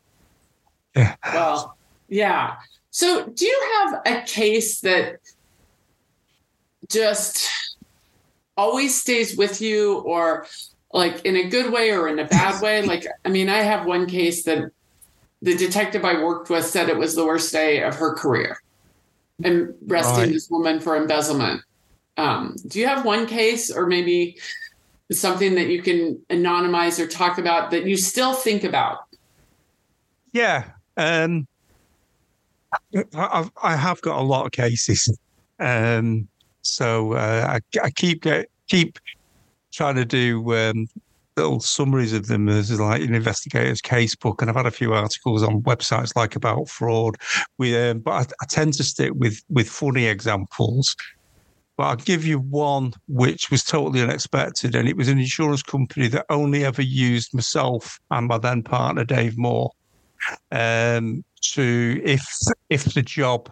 [0.96, 1.16] yeah.
[1.34, 2.56] Well, yeah.
[2.92, 5.20] So do you have a case that
[6.90, 7.50] just
[8.56, 10.48] always stays with you or
[10.94, 12.82] like in a good way or in a bad way?
[12.82, 14.72] Like, I mean, I have one case that
[15.42, 18.58] the detective I worked with said it was the worst day of her career
[19.44, 20.34] and arresting right.
[20.34, 21.62] this woman for embezzlement.
[22.18, 24.38] Um, do you have one case or maybe
[25.12, 29.07] something that you can anonymize or talk about that you still think about?
[30.38, 30.66] Yeah.
[30.98, 31.48] Um,
[33.16, 35.18] I've, I have got a lot of cases.
[35.60, 36.28] Um,
[36.62, 38.24] so uh, I, I, keep
[38.68, 39.00] keep
[39.74, 40.88] trying to do um,
[41.38, 45.42] little summaries of them as like an investigator's casebook, and I've had a few articles
[45.42, 47.16] on websites like about fraud.
[47.58, 50.96] With, um, but I, I, tend to stick with with funny examples.
[51.78, 56.08] But I'll give you one which was totally unexpected, and it was an insurance company
[56.10, 59.72] that only ever used myself and my then partner Dave Moore
[60.52, 62.26] um, to if
[62.70, 63.50] if the job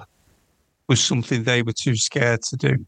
[0.88, 2.86] was something they were too scared to do.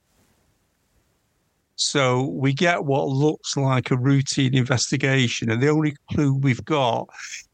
[1.76, 7.08] So we get what looks like a routine investigation, and the only clue we've got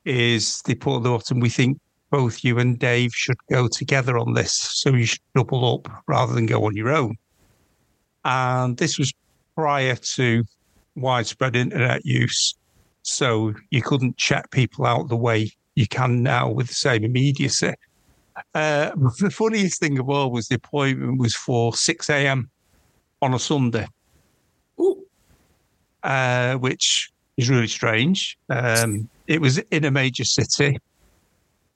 [0.05, 1.77] is they put at the bottom, we think
[2.09, 4.53] both you and Dave should go together on this.
[4.53, 7.15] So you should double up rather than go on your own.
[8.23, 9.12] And this was
[9.55, 10.43] prior to
[10.95, 12.55] widespread internet use.
[13.01, 17.73] So you couldn't check people out the way you can now with the same immediacy.
[18.53, 22.49] Uh, the funniest thing of all was the appointment was for 6 a.m.
[23.21, 23.88] on a Sunday
[26.03, 28.38] uh, which is really strange.
[28.49, 30.77] Um, it was in a major city.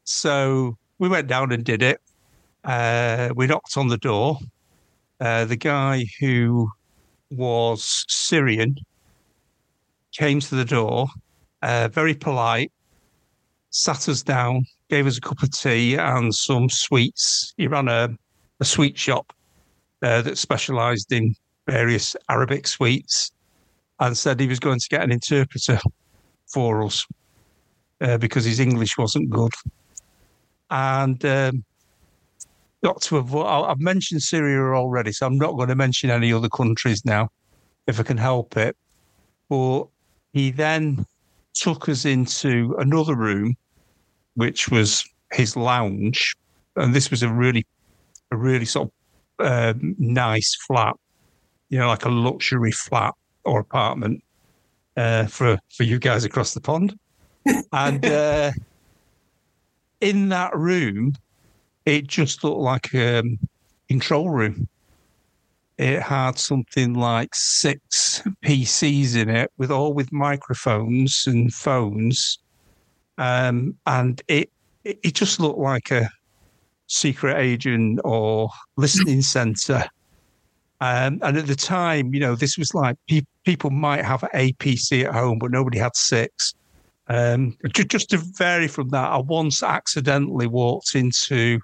[0.03, 1.99] So we went down and did it.
[2.63, 4.38] Uh, we knocked on the door.
[5.19, 6.69] Uh, the guy who
[7.31, 8.75] was Syrian
[10.12, 11.07] came to the door,
[11.62, 12.71] uh, very polite,
[13.77, 17.53] sat us down, gave us a cup of tea and some sweets.
[17.57, 18.09] He ran a,
[18.59, 19.31] a sweet shop
[20.01, 21.35] uh, that specialized in
[21.67, 23.31] various Arabic sweets
[23.99, 25.79] and said he was going to get an interpreter
[26.47, 27.06] for us
[28.02, 29.54] uh, because his English wasn't good.
[30.71, 31.63] And um,
[32.83, 36.49] got to avoid, I've mentioned Syria already, so I'm not going to mention any other
[36.49, 37.29] countries now
[37.85, 38.75] if I can help it.
[39.49, 39.85] But
[40.33, 41.06] he then
[41.54, 43.56] took us into another room,
[44.38, 46.35] which was his lounge.
[46.75, 47.65] And this was a really,
[48.31, 48.92] a really sort
[49.40, 50.96] of uh, nice flat,
[51.69, 54.23] you know, like a luxury flat or apartment
[54.96, 56.98] uh, for for you guys across the pond,
[57.71, 58.52] and uh,
[60.02, 61.13] in that room,
[61.85, 63.40] it just looked like a um,
[63.90, 64.67] control room.
[65.79, 72.40] It had something like six PCs in it, with all with microphones and phones,
[73.17, 74.49] um, and it
[74.83, 76.09] it, just looked like a
[76.87, 79.83] secret agent or listening center.
[80.79, 84.53] Um, and at the time, you know, this was like pe- people might have a
[84.53, 86.53] PC at home, but nobody had six.
[87.07, 91.59] Um, just, just to vary from that, I once accidentally walked into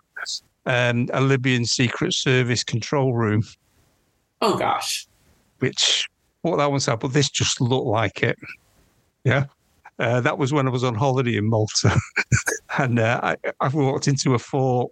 [0.66, 3.44] um, a Libyan Secret Service control room.
[4.42, 5.08] Oh gosh!
[5.60, 6.08] Which
[6.42, 8.38] what that one's at, but this just looked like it.
[9.24, 9.46] Yeah,
[10.00, 11.98] uh, that was when I was on holiday in Malta,
[12.78, 14.92] and uh, I, I walked into a fort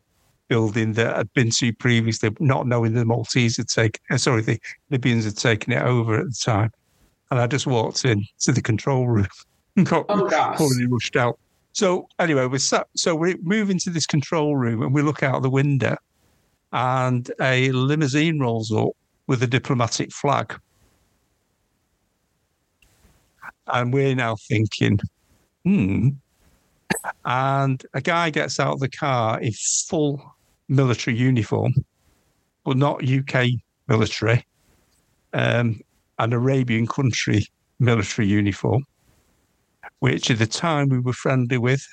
[0.51, 4.59] building that I'd been to previously, not knowing the Maltese had taken, uh, sorry, the
[4.89, 6.71] Libyans had taken it over at the time.
[7.29, 9.29] And I just walked in to the control room
[9.77, 10.27] and got oh,
[10.89, 11.39] rushed out.
[11.71, 15.41] So anyway, we sat, so we move into this control room and we look out
[15.41, 15.95] the window
[16.73, 18.89] and a limousine rolls up
[19.27, 20.59] with a diplomatic flag.
[23.67, 24.99] And we're now thinking,
[25.63, 26.09] hmm.
[27.25, 29.53] And a guy gets out of the car in
[29.87, 30.21] full
[30.67, 31.73] military uniform,
[32.65, 33.47] but not UK
[33.87, 34.45] military,
[35.33, 35.79] um,
[36.19, 37.47] an Arabian country
[37.79, 38.83] military uniform,
[39.99, 41.85] which at the time we were friendly with,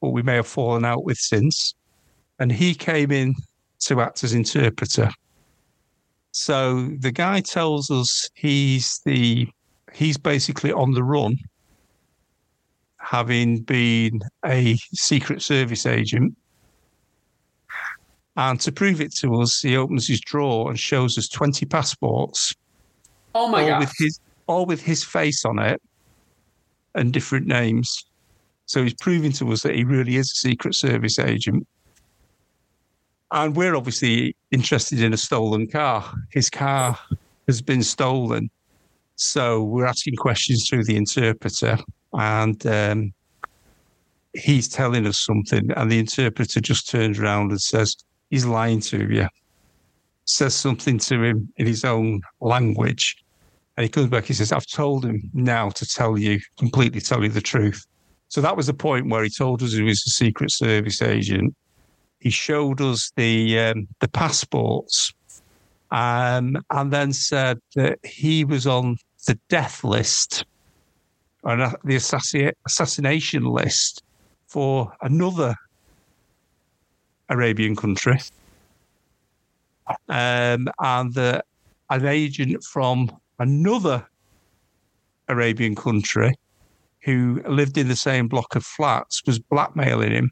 [0.00, 1.74] but we may have fallen out with since.
[2.38, 3.34] And he came in
[3.80, 5.10] to act as interpreter.
[6.32, 9.48] So the guy tells us he's the
[9.94, 11.38] he's basically on the run,
[12.98, 16.36] having been a Secret Service agent
[18.36, 22.54] and to prove it to us, he opens his drawer and shows us 20 passports.
[23.34, 23.80] Oh my god.
[23.80, 25.82] With his, all with his face on it
[26.94, 28.06] and different names.
[28.66, 31.66] So he's proving to us that he really is a Secret Service agent.
[33.30, 36.04] And we're obviously interested in a stolen car.
[36.30, 36.98] His car
[37.46, 38.50] has been stolen.
[39.22, 41.78] So we're asking questions through the interpreter.
[42.12, 43.12] And um,
[44.34, 45.70] he's telling us something.
[45.76, 47.96] And the interpreter just turns around and says,
[48.30, 49.28] he's lying to you,
[50.24, 53.16] says something to him in his own language.
[53.76, 57.22] And he comes back, he says, I've told him now to tell you, completely tell
[57.22, 57.86] you the truth.
[58.28, 61.54] So that was the point where he told us he was a Secret Service agent.
[62.18, 65.12] He showed us the um, the passports,
[65.90, 68.96] um, and then said that he was on
[69.26, 70.44] the death list,
[71.42, 71.96] or the
[72.66, 74.02] assassination list
[74.46, 75.54] for another
[77.28, 78.18] Arabian country.
[80.08, 81.42] Um, and uh,
[81.90, 84.06] an agent from another
[85.28, 86.34] Arabian country
[87.00, 90.30] who lived in the same block of flats was blackmailing him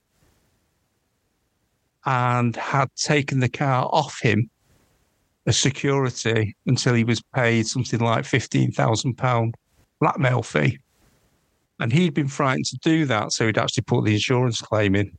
[2.06, 4.48] and had taken the car off him
[5.50, 9.52] as security until he was paid something like £15,000
[10.00, 10.78] blackmail fee.
[11.80, 15.10] And he'd been frightened to do that, so he'd actually put the insurance claim in.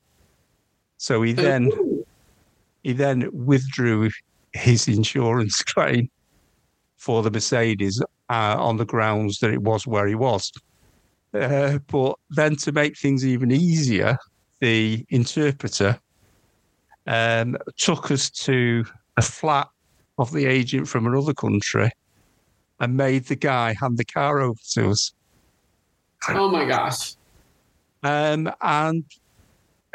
[0.97, 1.69] So he then
[2.84, 4.09] he then withdrew
[4.53, 6.09] his insurance claim
[6.95, 10.49] for the Mercedes uh, on the grounds that it was where he was.
[11.34, 14.17] Uh, but then to make things even easier,
[14.61, 15.99] the interpreter
[17.07, 18.86] um, took us to
[19.17, 19.67] a flat
[20.18, 21.91] of the agent from another country
[22.80, 25.14] and made the guy hand the car over to us.
[26.30, 27.16] Oh my gosh.
[28.03, 29.05] Um, and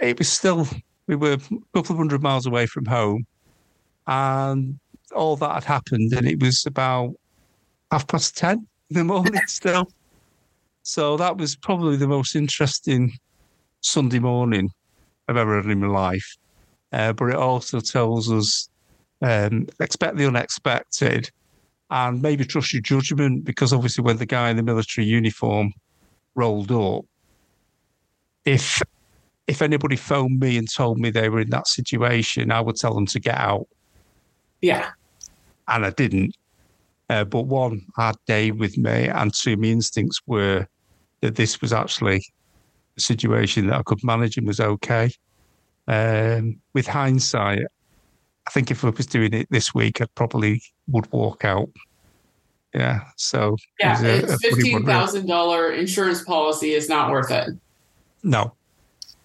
[0.00, 0.66] it was still
[1.06, 1.38] we were a
[1.74, 3.26] couple of hundred miles away from home,
[4.06, 4.78] and
[5.14, 7.14] all that had happened, and it was about
[7.90, 9.88] half past ten in the morning still.
[10.82, 13.12] So that was probably the most interesting
[13.80, 14.70] Sunday morning
[15.28, 16.36] I've ever had in my life.
[16.92, 18.68] Uh, but it also tells us
[19.22, 21.30] um, expect the unexpected
[21.90, 25.72] and maybe trust your judgment because obviously when the guy in the military uniform
[26.34, 27.04] rolled up,
[28.44, 28.82] if
[29.46, 32.94] if anybody phoned me and told me they were in that situation, I would tell
[32.94, 33.68] them to get out.
[34.60, 34.90] Yeah.
[35.68, 36.36] And I didn't.
[37.08, 40.66] Uh, but one, I had Dave with me, and two, my instincts were
[41.20, 42.24] that this was actually
[42.96, 45.10] a situation that I could manage and was okay.
[45.86, 47.62] Um, with hindsight,
[48.46, 51.68] I think if I was doing it this week, I probably would walk out.
[52.74, 53.00] Yeah.
[53.16, 57.50] So yeah, a, a fifteen thousand dollar insurance policy is not worth it.
[58.22, 58.52] No,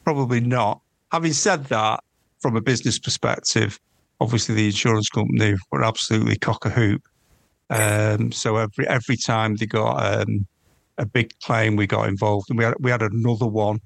[0.03, 0.81] Probably not.
[1.11, 2.03] Having said that,
[2.39, 3.79] from a business perspective,
[4.19, 7.03] obviously the insurance company were absolutely cock a hoop.
[7.69, 10.47] Um, so every every time they got um,
[10.97, 13.79] a big claim, we got involved, and we had we had another one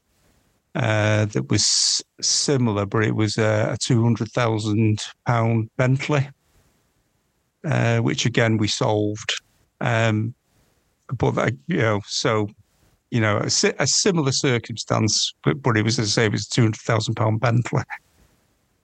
[0.75, 6.29] uh, that was similar, but it was a, a two hundred thousand pound Bentley,
[7.63, 9.33] uh, which again we solved.
[9.81, 10.35] Um,
[11.17, 12.49] but that, you know, so
[13.11, 16.63] you know, a, a similar circumstance, but, but it was i the same as two
[16.63, 17.83] hundred thousand pound Bentley.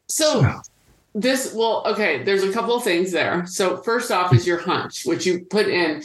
[0.07, 0.61] So,
[1.13, 2.23] this well, okay.
[2.23, 3.45] There's a couple of things there.
[3.45, 6.01] So first off is your hunch, which you put in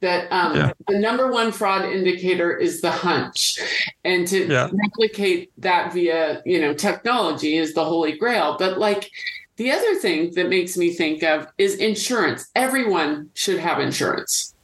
[0.00, 0.72] that um, yeah.
[0.86, 3.58] the number one fraud indicator is the hunch,
[4.04, 4.68] and to yeah.
[4.72, 8.56] replicate that via you know technology is the holy grail.
[8.58, 9.10] But like
[9.56, 12.50] the other thing that makes me think of is insurance.
[12.54, 14.54] Everyone should have insurance.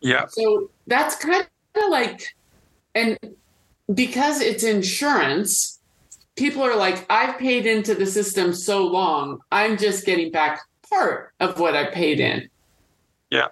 [0.00, 0.26] Yeah.
[0.26, 2.34] So that's kind of like,
[2.94, 3.18] and
[3.94, 5.73] because it's insurance,
[6.36, 11.32] people are like, I've paid into the system so long, I'm just getting back part
[11.40, 12.48] of what I paid in.
[13.30, 13.48] Yeah.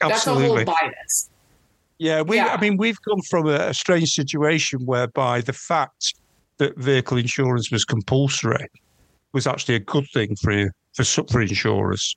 [0.00, 0.64] Absolutely.
[0.64, 1.30] That's a whole bias.
[1.98, 2.36] Yeah, we.
[2.36, 2.48] Yeah.
[2.48, 6.14] I mean, we've come from a, a strange situation whereby the fact
[6.58, 8.66] that vehicle insurance was compulsory
[9.32, 12.16] was actually a good thing for for for insurers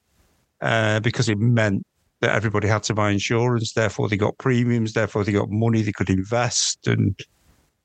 [0.62, 1.86] uh, because it meant
[2.22, 3.74] that everybody had to buy insurance.
[3.74, 4.94] Therefore, they got premiums.
[4.94, 7.20] Therefore, they got money they could invest, and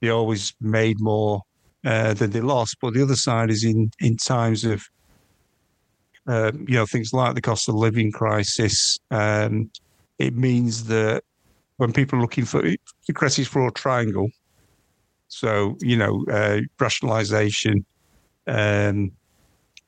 [0.01, 1.43] they always made more
[1.85, 2.77] uh, than they lost.
[2.81, 4.85] But the other side is in in times of
[6.27, 8.99] uh, you know things like the cost of living crisis.
[9.11, 9.71] Um,
[10.19, 11.25] it means that
[11.79, 14.29] when people are looking for the Cressey's fraud triangle,
[15.29, 17.85] so you know uh, rationalisation,
[18.47, 19.13] um,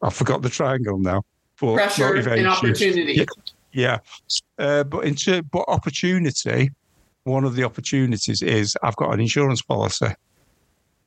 [0.01, 1.23] I forgot the triangle now.
[1.61, 2.39] But Pressure motivation.
[2.39, 3.13] and opportunity.
[3.13, 3.25] Yeah,
[3.73, 3.99] yeah.
[4.59, 6.71] Uh, but in ter- but opportunity,
[7.25, 10.15] one of the opportunities is I've got an insurance policy.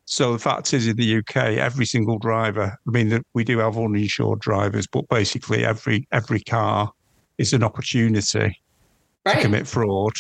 [0.06, 2.78] So the fact is, in the UK, every single driver.
[2.88, 6.92] I mean, we do have uninsured drivers, but basically every every car
[7.40, 8.62] is an opportunity
[9.26, 9.36] right.
[9.36, 10.14] to commit fraud.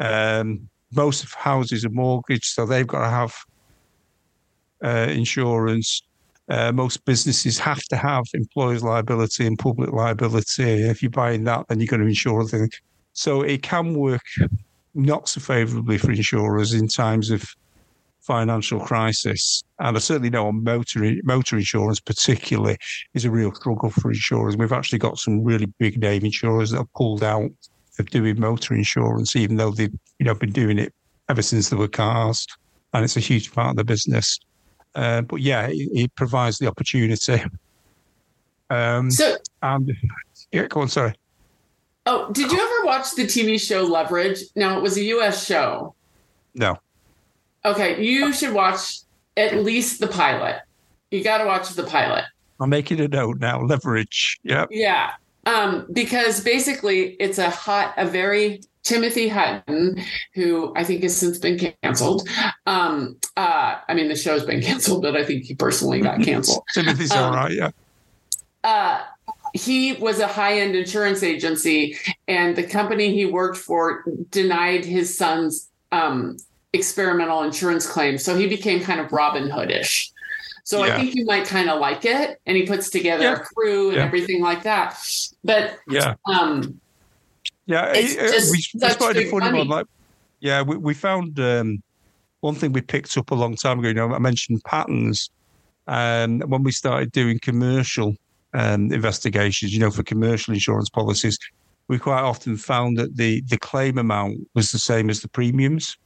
[0.00, 3.34] Um, most of houses are mortgaged, so they've got to have
[4.84, 6.02] uh, insurance.
[6.48, 10.82] Uh, most businesses have to have employers' liability and public liability.
[10.82, 12.68] If you're buying that, then you're going to insure them.
[13.12, 14.24] So it can work
[14.94, 17.44] not so favourably for insurers in times of
[18.22, 19.62] financial crisis.
[19.78, 22.78] And I certainly know on motor motor insurance, particularly,
[23.14, 24.56] is a real struggle for insurers.
[24.56, 27.50] We've actually got some really big name insurers that have pulled out
[27.98, 30.92] of doing motor insurance, even though they've you know been doing it
[31.28, 32.46] ever since there were cars,
[32.92, 34.38] and it's a huge part of the business.
[34.94, 37.42] Uh, but yeah, it, it, provides the opportunity.
[38.68, 39.90] Um, so, and
[40.50, 40.88] yeah, go on.
[40.88, 41.14] Sorry.
[42.04, 44.40] Oh, did you ever watch the TV show Leverage?
[44.56, 45.46] No, it was a U.S.
[45.46, 45.94] show.
[46.54, 46.76] No.
[47.64, 49.00] Okay, you should watch
[49.36, 50.62] at least the pilot.
[51.10, 52.24] You got to watch the pilot.
[52.60, 53.60] I'm making a note now.
[53.60, 54.38] Leverage.
[54.42, 54.66] Yeah.
[54.70, 55.12] Yeah.
[55.46, 60.00] Um, because basically, it's a hot, a very Timothy Hutton,
[60.34, 62.28] who I think has since been canceled.
[62.66, 66.64] Um, uh, I mean, the show's been canceled, but I think he personally got canceled.
[66.74, 67.70] Timothy's um, all right, yeah.
[68.64, 69.02] Uh,
[69.54, 71.96] he was a high end insurance agency,
[72.28, 76.36] and the company he worked for denied his son's um,
[76.72, 78.18] experimental insurance claim.
[78.18, 80.10] So he became kind of Robin Hoodish.
[80.64, 80.94] So yeah.
[80.94, 82.40] I think you might kind of like it.
[82.46, 83.34] And he puts together yeah.
[83.34, 84.04] a crew and yeah.
[84.04, 84.96] everything like that.
[85.44, 86.80] But yeah, um,
[87.66, 89.68] yeah, it's it, we, we started funny one.
[89.68, 89.86] Like,
[90.40, 91.82] yeah, we, we found um,
[92.40, 93.88] one thing we picked up a long time ago.
[93.88, 95.30] You know, I mentioned patterns,
[95.86, 98.16] and when we started doing commercial
[98.54, 101.38] um, investigations, you know, for commercial insurance policies,
[101.88, 105.96] we quite often found that the the claim amount was the same as the premiums.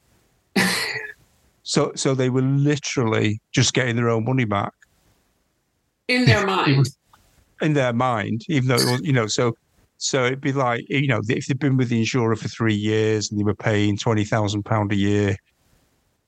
[1.63, 4.73] So so they were literally just getting their own money back
[6.09, 6.89] in their mind.
[7.63, 9.55] in their mind, even though it was, you know, so
[9.99, 13.31] so it'd be like, you know, if they've been with the insurer for three years
[13.31, 15.37] and they were paying twenty thousand pound a year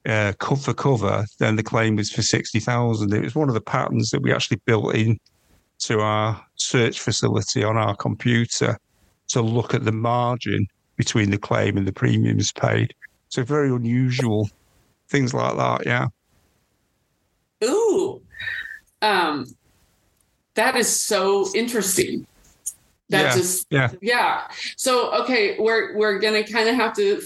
[0.07, 3.13] uh, for cover, then the claim was for sixty thousand.
[3.13, 5.19] It was one of the patterns that we actually built in
[5.81, 8.79] to our search facility on our computer
[9.29, 10.67] to look at the margin
[10.97, 12.93] between the claim and the premiums paid.
[13.29, 14.49] So very unusual
[15.09, 15.87] things like that.
[15.87, 16.09] Yeah.
[17.65, 18.23] Ooh,
[19.03, 19.47] um,
[20.55, 22.27] that is so interesting.
[23.11, 24.43] That yeah, just yeah yeah.
[24.77, 27.23] So okay, we're we're gonna kind of have to,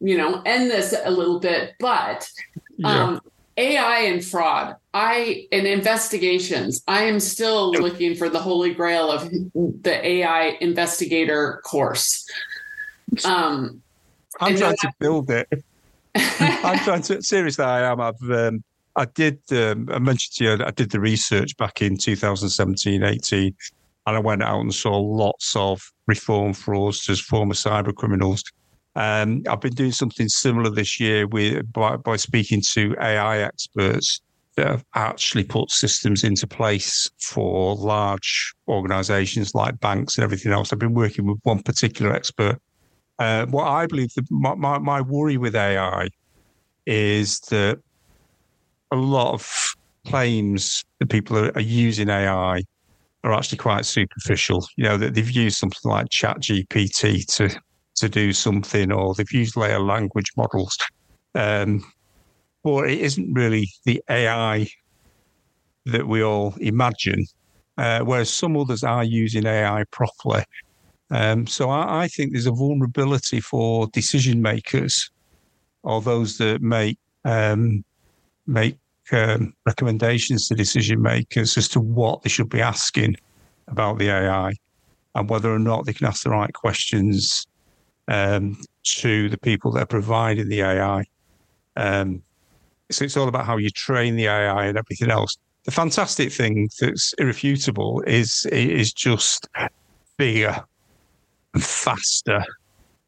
[0.00, 2.28] you know, end this a little bit, but
[2.84, 3.20] um,
[3.56, 3.74] yeah.
[3.74, 6.82] AI and fraud, I and investigations.
[6.88, 12.26] I am still looking for the holy grail of the AI investigator course.
[13.24, 13.81] Um,
[14.42, 15.48] I'm trying to build it.
[16.14, 17.64] I'm trying to seriously.
[17.64, 18.00] I am.
[18.00, 18.64] I've um,
[18.96, 19.40] I did.
[19.50, 20.64] Um, I mentioned to you.
[20.64, 23.54] I did the research back in 2017, 18,
[24.06, 28.42] and I went out and saw lots of reform fraudsters, former cyber criminals.
[28.94, 34.20] Um, I've been doing something similar this year with by, by speaking to AI experts
[34.56, 40.72] that have actually put systems into place for large organizations like banks and everything else.
[40.72, 42.60] I've been working with one particular expert
[43.22, 46.08] Uh, what I believe, the, my, my, my worry with AI
[46.86, 47.78] is that
[48.90, 49.74] a lot of
[50.08, 52.64] claims that people are, are using AI
[53.22, 54.66] are actually quite superficial.
[54.76, 57.60] You know, that they've used something like Chat GPT to
[57.94, 60.76] to do something, or they've used large language models.
[61.36, 61.84] Um,
[62.64, 64.66] but it isn't really the AI
[65.84, 67.24] that we all imagine.
[67.78, 70.42] Uh, whereas some others are using AI properly.
[71.12, 75.10] Um, so I, I, think there's a vulnerability for decision makers
[75.82, 77.84] or those that make um,
[78.46, 78.78] make
[79.12, 83.16] um, recommendations to decision makers as to what they should be asking
[83.68, 84.54] about the AI
[85.14, 87.46] and whether or not they can ask the right questions
[88.08, 91.04] um, to the people that are providing the AI.
[91.76, 92.22] Um,
[92.90, 95.36] so it's all about how you train the AI and everything else.
[95.64, 99.46] The fantastic thing that's irrefutable is is just
[100.16, 100.64] bigger
[101.58, 102.44] faster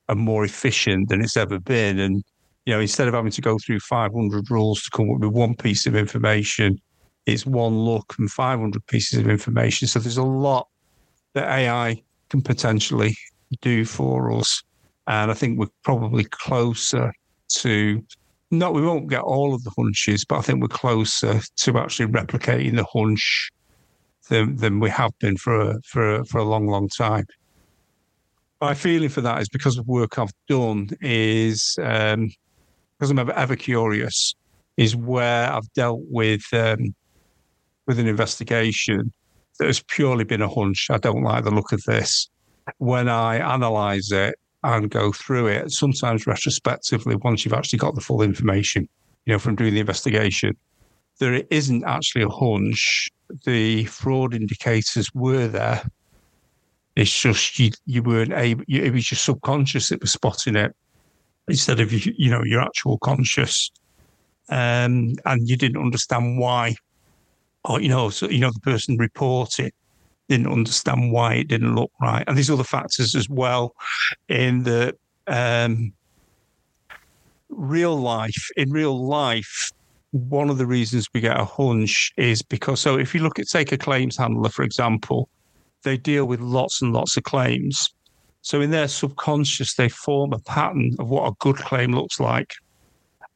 [0.09, 1.99] and more efficient than it's ever been.
[1.99, 2.23] And
[2.67, 5.55] you know, instead of having to go through 500 rules to come up with one
[5.55, 6.81] piece of information,
[7.27, 9.89] it's one look and 500 pieces of information.
[9.89, 10.69] So there's a lot
[11.35, 13.17] that AI can potentially
[13.61, 14.63] do for us.
[15.07, 17.13] And I think we're probably closer
[17.57, 18.03] to
[18.51, 22.07] not, we won't get all of the hunches, but I think we're closer to actually
[22.07, 23.51] replicating the hunch
[24.29, 27.27] than, than we have been for a, for a, for a long, long time.
[28.65, 32.31] My feeling for that is because of work I've done is um,
[32.97, 34.35] because I'm ever, ever curious,
[34.79, 36.95] is where I've dealt with um,
[37.87, 39.13] with an investigation
[39.59, 40.87] that has purely been a hunch.
[40.89, 42.31] I don't like the look of this.
[42.79, 48.01] When I analyze it and go through it, sometimes retrospectively, once you've actually got the
[48.01, 48.89] full information,
[49.27, 50.57] you know, from doing the investigation,
[51.21, 53.11] there isn't actually a hunch.
[53.45, 55.83] The fraud indicators were there.
[56.97, 60.75] It's just you, you weren't able, it was your subconscious that was spotting it
[61.49, 63.71] instead of you know your actual conscious,
[64.49, 66.77] um, and you didn't understand why,
[67.65, 69.73] or you know, so you know the person reported
[70.29, 73.75] didn't understand why it didn't look right, and these other factors as well,
[74.29, 74.95] in the
[75.27, 75.93] um,
[77.49, 78.49] real life.
[78.57, 79.73] In real life,
[80.13, 83.49] one of the reasons we get a hunch is because so if you look at
[83.49, 85.29] take a claims handler for example,
[85.85, 87.95] they deal with lots and lots of claims
[88.45, 92.53] so in their subconscious, they form a pattern of what a good claim looks like.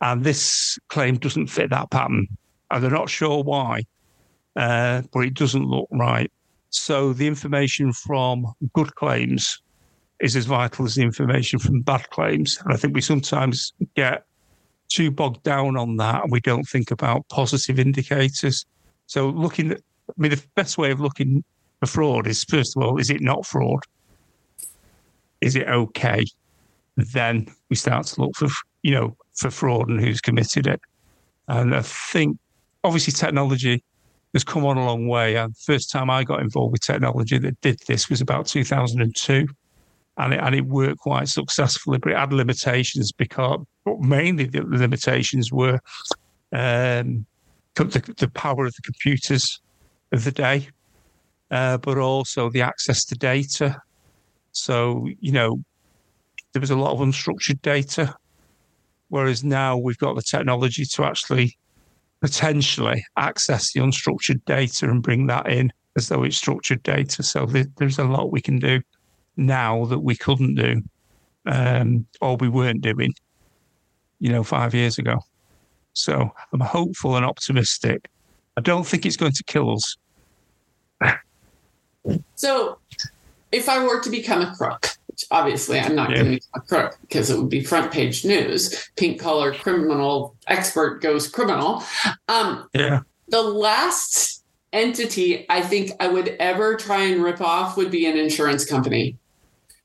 [0.03, 2.29] And this claim doesn't fit that pattern.
[2.71, 3.85] And they're not sure why,
[4.55, 6.31] uh, but it doesn't look right.
[6.69, 9.63] So the information from good claims
[10.21, 12.59] is as vital as the information from bad claims.
[12.63, 14.25] And I think we sometimes get
[14.91, 18.67] too bogged down on that and we don't think about positive indicators.
[19.07, 19.81] So looking at,
[20.11, 21.45] I mean, the best way of looking
[21.81, 23.81] for fraud is first of all, is it not fraud?
[25.41, 26.25] is it okay?
[26.97, 28.49] Then we start to look for,
[28.83, 30.81] you know, for fraud and who's committed it.
[31.47, 32.39] And I think
[32.85, 33.83] obviously technology
[34.35, 35.37] has come on a long way.
[35.37, 39.47] And the first time I got involved with technology that did this was about 2002.
[40.17, 43.61] And it, and it worked quite successfully, but it had limitations because
[44.01, 45.79] mainly the limitations were
[46.53, 47.25] um,
[47.77, 49.61] the, the power of the computers
[50.11, 50.69] of the day,
[51.51, 53.81] uh, but also the access to data
[54.59, 55.63] so, you know,
[56.53, 58.15] there was a lot of unstructured data,
[59.09, 61.57] whereas now we've got the technology to actually
[62.21, 67.23] potentially access the unstructured data and bring that in as though it's structured data.
[67.23, 67.47] So
[67.77, 68.81] there's a lot we can do
[69.37, 70.83] now that we couldn't do
[71.47, 73.13] um, or we weren't doing,
[74.19, 75.19] you know, five years ago.
[75.93, 78.09] So I'm hopeful and optimistic.
[78.57, 79.97] I don't think it's going to kill us.
[82.35, 82.79] So
[83.53, 86.17] if I were to become a crook, which obviously I'm not yeah.
[86.17, 90.37] going to become a crook because it would be front page news, pink collar criminal
[90.47, 91.83] expert goes criminal.
[92.29, 93.01] Um, yeah.
[93.29, 98.17] The last entity I think I would ever try and rip off would be an
[98.17, 99.17] insurance company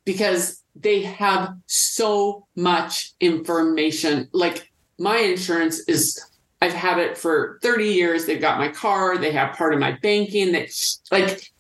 [0.06, 4.28] because they have so much information.
[4.34, 6.24] Like my insurance is
[6.62, 8.26] I've had it for 30 years.
[8.26, 10.52] They've got my car, they have part of my banking.
[10.54, 10.70] That
[11.12, 11.52] like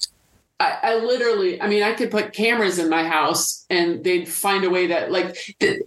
[0.63, 4.63] I, I, literally, I mean, I could put cameras in my house and they'd find
[4.63, 5.81] a way that, like, th-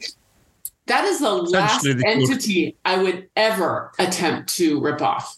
[0.87, 5.37] that is the last the entity I would ever attempt to rip off.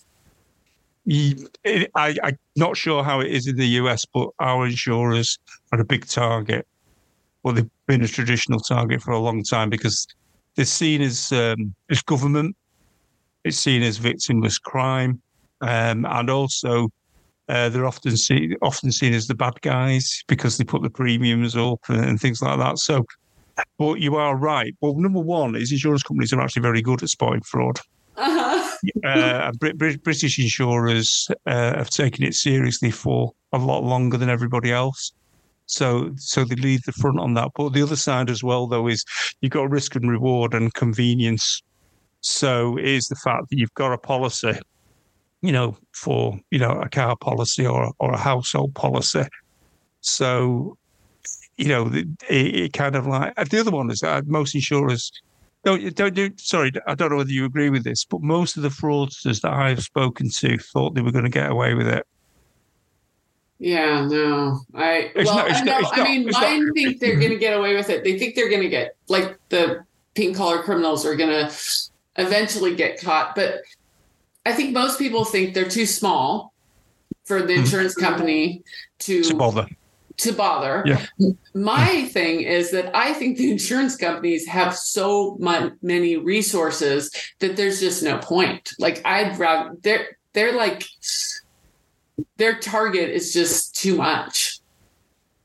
[1.11, 5.39] I, I'm not sure how it is in the US, but our insurers
[5.73, 6.67] are a big target.
[7.43, 10.07] Well, they've been a traditional target for a long time because
[10.57, 12.57] they're seen as um, as government.
[13.45, 15.23] It's seen as victimless crime,
[15.63, 16.91] um, and also
[17.49, 21.57] uh, they're often seen often seen as the bad guys because they put the premiums
[21.57, 22.79] up and, and things like that.
[22.79, 23.05] So
[23.79, 24.75] but you are right.
[24.81, 27.79] Well, number one is insurance companies are actually very good at spotting fraud.
[28.17, 28.77] Uh-huh.
[29.05, 35.13] uh, British insurers uh, have taken it seriously for a lot longer than everybody else.
[35.67, 37.51] So, so they lead the front on that.
[37.55, 39.05] But the other side as well, though, is
[39.41, 41.63] you've got risk and reward and convenience.
[42.21, 44.59] So, is the fact that you've got a policy,
[45.43, 49.25] you know, for you know a car policy or or a household policy.
[50.01, 50.77] So,
[51.57, 55.11] you know, it, it kind of like the other one is that most insurers
[55.65, 58.63] don't, don't, don't, sorry, I don't know whether you agree with this, but most of
[58.63, 62.07] the fraudsters that I've spoken to thought they were going to get away with it.
[63.59, 66.75] Yeah, no, I it's well, not, no, not, I mean, mine not.
[66.75, 68.05] think they're going to get away with it.
[68.05, 69.85] They think they're going to get like the
[70.15, 71.53] pink collar criminals are going to
[72.17, 73.63] eventually get caught, but
[74.49, 76.55] I think most people think they're too small
[77.25, 77.61] for the hmm.
[77.61, 78.63] insurance company
[79.01, 79.67] to, to bother
[80.19, 80.83] to bother.
[80.85, 81.05] Yeah.
[81.55, 87.57] My thing is that I think the insurance companies have so much, many resources that
[87.57, 88.73] there's just no point.
[88.79, 90.85] Like I'd rather they're they're like
[92.37, 94.59] their target is just too much.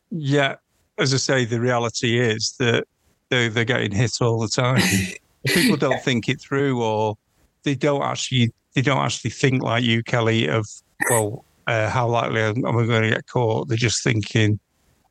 [0.09, 0.55] Yeah,
[0.97, 2.85] as I say, the reality is that
[3.29, 4.81] they're, they're getting hit all the time.
[5.45, 7.17] People don't think it through, or
[7.63, 10.47] they don't actually they don't actually think like you, Kelly.
[10.47, 10.65] Of
[11.09, 13.67] well, uh, how likely am I going to get caught?
[13.67, 14.59] They're just thinking,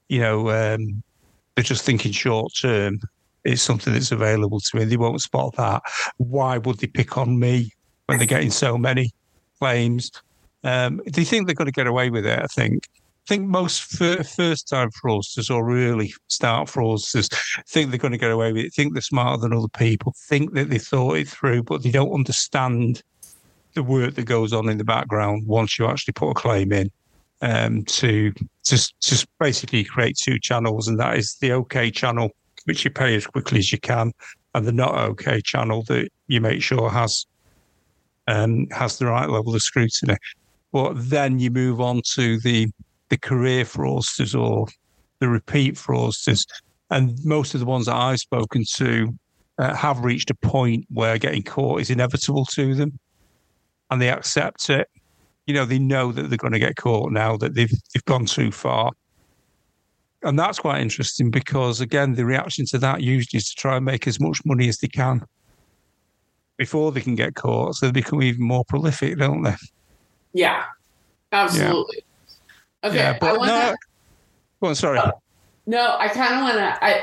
[0.09, 1.03] you know, um,
[1.55, 3.01] they're just thinking short term.
[3.45, 4.85] It's something that's available to me.
[4.85, 5.83] They won't spot that.
[6.19, 7.73] Why would they pick on me
[8.07, 9.11] when they're getting so many
[9.59, 10.11] claims?
[10.65, 12.39] Um, they think they're going to get away with it.
[12.39, 12.89] I think.
[13.25, 17.29] I think most first time fraudsters or really start fraudsters
[17.69, 20.55] think they're going to get away with it, think they're smarter than other people, think
[20.55, 23.01] that they thought it through, but they don't understand
[23.75, 26.91] the work that goes on in the background once you actually put a claim in
[27.43, 28.33] um, to
[28.65, 32.31] just just basically create two channels, and that is the OK channel,
[32.65, 34.13] which you pay as quickly as you can,
[34.55, 37.27] and the not OK channel that you make sure has
[38.29, 40.17] um, has the right level of scrutiny.
[40.73, 42.69] But then you move on to the
[43.09, 44.69] the career fraudsters or
[45.19, 46.45] the repeat fraudsters,
[46.91, 49.13] and most of the ones that I've spoken to
[49.59, 52.99] uh, have reached a point where getting caught is inevitable to them
[53.93, 54.89] and they accept it.
[55.47, 58.25] You know, they know that they're going to get caught now that they've they've gone
[58.25, 58.93] too far.
[60.23, 63.85] And that's quite interesting because again, the reaction to that usually is to try and
[63.85, 65.27] make as much money as they can
[66.57, 67.75] before they can get caught.
[67.75, 69.57] So they become even more prolific, don't they?
[70.33, 70.65] Yeah.
[71.31, 72.05] Absolutely.
[72.83, 72.89] Yeah.
[72.89, 72.97] Okay.
[72.97, 73.79] Yeah, but I want no, that.
[74.63, 75.01] Go on, sorry.
[75.67, 77.03] No, I kind of want to I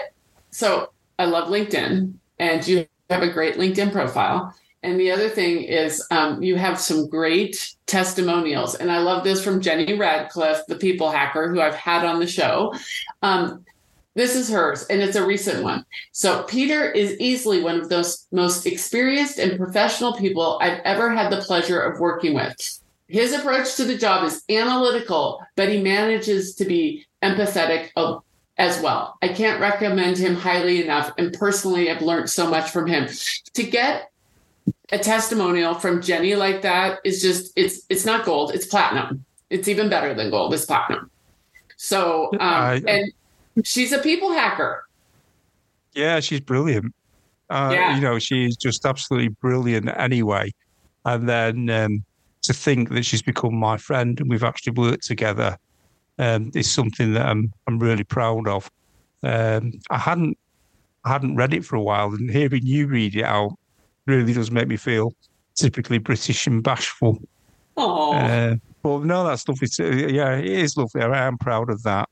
[0.50, 4.56] so I love LinkedIn and you have a great LinkedIn profile.
[4.82, 8.76] And the other thing is, um, you have some great testimonials.
[8.76, 12.28] And I love this from Jenny Radcliffe, the people hacker who I've had on the
[12.28, 12.74] show.
[13.22, 13.66] Um,
[14.16, 15.86] this is hers, and it's a recent one.
[16.12, 21.32] So, Peter is easily one of those most experienced and professional people I've ever had
[21.32, 22.82] the pleasure of working with.
[23.08, 27.92] His approach to the job is analytical, but he manages to be empathetic
[28.58, 29.18] as well.
[29.22, 31.12] I can't recommend him highly enough.
[31.18, 33.08] And personally, I've learned so much from him.
[33.54, 34.09] To get
[34.92, 39.26] a testimonial from Jenny like that is just it's it's not gold, it's platinum.
[39.50, 41.10] It's even better than gold, it's platinum.
[41.78, 43.12] So um, and
[43.64, 44.86] she's a people hacker.
[45.94, 46.94] Yeah, she's brilliant.
[47.50, 47.96] Uh, yeah.
[47.96, 50.54] You know, she's just absolutely brilliant anyway.
[51.06, 52.04] And then um,
[52.44, 55.58] to think that she's become my friend and we've actually worked together
[56.20, 58.70] um, is something that I'm I'm really proud of.
[59.24, 60.38] Um, I hadn't
[61.06, 63.58] I hadn't read it for a while, and hearing you read it out
[64.10, 65.14] really does make me feel
[65.56, 67.20] typically British and bashful.
[67.78, 69.68] Oh, uh, but no, that's lovely.
[70.14, 71.02] Yeah, it is lovely.
[71.02, 72.10] I am proud of that.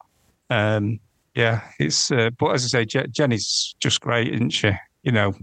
[0.50, 1.00] Um,
[1.36, 2.12] yeah, it's.
[2.12, 4.72] Uh, but as I say, Je- Jenny's just great, isn't she?
[5.04, 5.36] You know,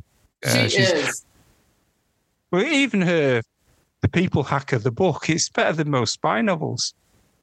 [0.44, 1.24] uh, she is.
[2.50, 3.42] Well, even her,
[4.00, 6.94] the People Hacker, the book, it's better than most spy novels.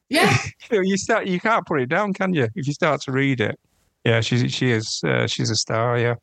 [0.09, 0.37] Yeah,
[0.71, 2.47] you, know, you start, you can't put it down, can you?
[2.55, 3.59] If you start to read it,
[4.03, 5.97] yeah, she's she is uh, she's a star.
[5.97, 6.15] Yeah.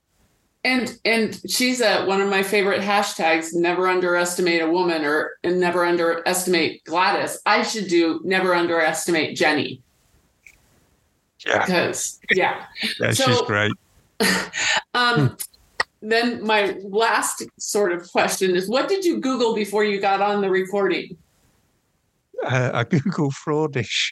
[0.65, 3.55] And and she's a, one of my favorite hashtags.
[3.55, 7.39] Never underestimate a woman, or and never underestimate Gladys.
[7.47, 9.81] I should do never underestimate Jenny.
[11.47, 12.65] Yeah, because yeah,
[13.01, 13.73] yeah, so, she's great.
[14.95, 15.37] um,
[16.03, 20.41] then my last sort of question is, what did you Google before you got on
[20.41, 21.17] the recording?
[22.45, 24.11] Uh, I Google fraudish.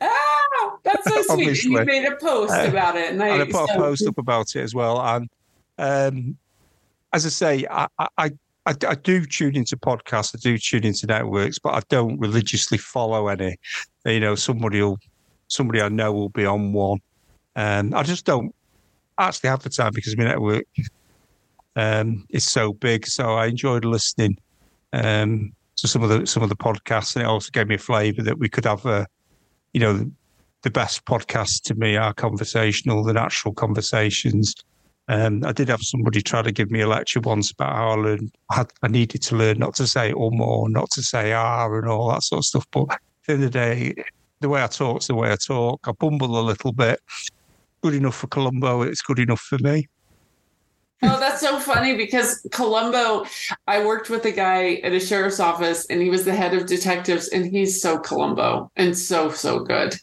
[0.00, 1.48] Ah, that's so sweet.
[1.48, 4.06] and you made a post uh, about it, and I, and I put a post
[4.06, 5.00] up about it as well.
[5.00, 5.28] And
[5.80, 6.36] um,
[7.12, 8.30] as I say, I, I, I,
[8.66, 13.28] I, do tune into podcasts, I do tune into networks, but I don't religiously follow
[13.28, 13.56] any.
[14.04, 14.98] You know, somebody will,
[15.48, 16.98] somebody I know will be on one,
[17.56, 18.54] and I just don't.
[19.18, 20.66] actually have the time because my network
[21.76, 23.06] um, is so big.
[23.06, 24.36] So I enjoyed listening
[24.92, 27.78] um, to some of the some of the podcasts, and it also gave me a
[27.78, 29.06] flavour that we could have a,
[29.72, 30.12] you know, the,
[30.62, 34.54] the best podcasts to me are conversational, the natural conversations.
[35.08, 37.94] Um, I did have somebody try to give me a lecture once about how I
[37.94, 38.32] learned.
[38.50, 41.88] I, I needed to learn not to say or more, not to say are, and
[41.88, 42.66] all that sort of stuff.
[42.70, 43.94] But at the end of the day,
[44.40, 45.80] the way I talk is the way I talk.
[45.86, 47.00] I bumble a little bit.
[47.82, 48.82] Good enough for Columbo.
[48.82, 49.88] It's good enough for me.
[51.02, 53.24] Oh, that's so funny because Columbo,
[53.66, 56.66] I worked with a guy at a sheriff's office and he was the head of
[56.66, 59.94] detectives and he's so Columbo and so, so good.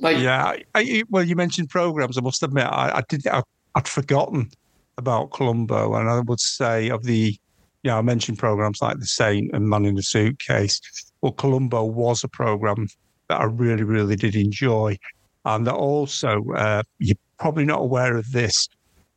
[0.00, 0.56] Like, yeah.
[0.74, 2.16] I, well, you mentioned programs.
[2.16, 3.42] I must admit, I, I did, I,
[3.74, 4.50] I'd forgotten
[4.98, 5.94] about Columbo.
[5.94, 7.36] And I would say of the,
[7.82, 10.80] you know, I mentioned programs like The Saint and Man in the Suitcase.
[11.20, 12.88] Well, Columbo was a program
[13.28, 14.96] that I really, really did enjoy.
[15.44, 18.68] And that also, uh, you're probably not aware of this,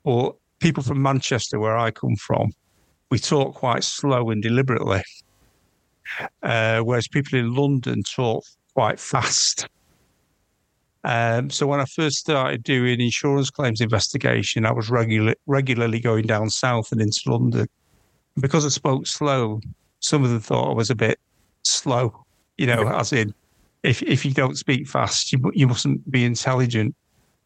[0.03, 2.51] but people from Manchester, where I come from,
[3.09, 5.03] we talk quite slow and deliberately.
[6.41, 8.43] Uh, whereas people in London talk
[8.73, 9.67] quite fast.
[11.07, 16.25] Um, so when I first started doing insurance claims investigation, I was regular, regularly going
[16.25, 17.67] down south and into London.
[18.37, 19.61] Because I spoke slow,
[19.99, 21.17] some of them thought I was a bit
[21.63, 22.25] slow,
[22.57, 23.33] you know, as in
[23.83, 26.93] if if you don't speak fast, you you mustn't be intelligent.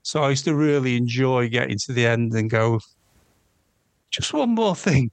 [0.01, 2.79] So I used to really enjoy getting to the end and go,
[4.09, 5.11] just one more thing.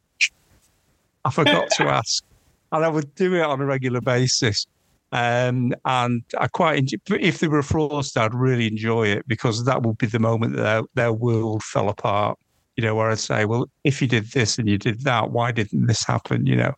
[1.23, 2.25] I forgot to ask,
[2.73, 4.67] and I would do it on a regular basis.
[5.11, 9.65] Um, and I quite enjoy, if they were a fraudster, I'd really enjoy it because
[9.65, 12.39] that would be the moment that their, their world fell apart.
[12.77, 15.51] You know, where I'd say, well, if you did this and you did that, why
[15.51, 16.47] didn't this happen?
[16.47, 16.75] You know,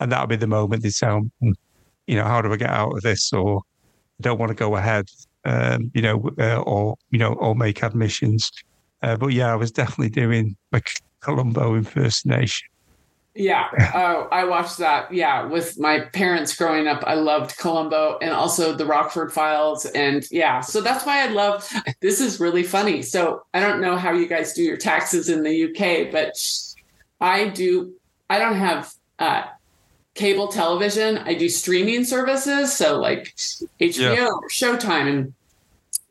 [0.00, 1.52] and that would be the moment they'd say, hmm,
[2.06, 3.32] you know, how do I get out of this?
[3.32, 5.06] Or I don't want to go ahead,
[5.44, 8.50] um, you know, uh, or you know, or make admissions.
[9.02, 10.88] Uh, but yeah, I was definitely doing like
[11.20, 12.68] Columbo impersonation.
[13.44, 15.12] Yeah, oh, I watched that.
[15.12, 20.24] Yeah, with my parents growing up, I loved Columbo and also the Rockford Files, and
[20.30, 21.68] yeah, so that's why I love.
[22.00, 23.02] This is really funny.
[23.02, 26.36] So I don't know how you guys do your taxes in the UK, but
[27.20, 27.94] I do.
[28.30, 29.42] I don't have uh,
[30.14, 31.18] cable television.
[31.18, 33.34] I do streaming services, so like
[33.80, 34.26] HBO yeah.
[34.28, 35.34] or Showtime, and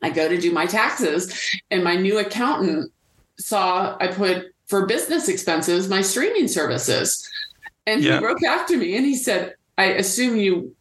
[0.02, 1.56] I go to do my taxes.
[1.70, 2.92] And my new accountant
[3.38, 7.28] saw I put for business expenses my streaming services,
[7.86, 8.18] and yeah.
[8.18, 10.74] he wrote back to me and he said, "I assume you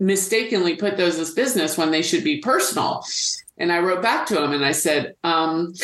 [0.00, 3.04] mistakenly put those as business when they should be personal."
[3.56, 5.74] And I wrote back to him and I said, um,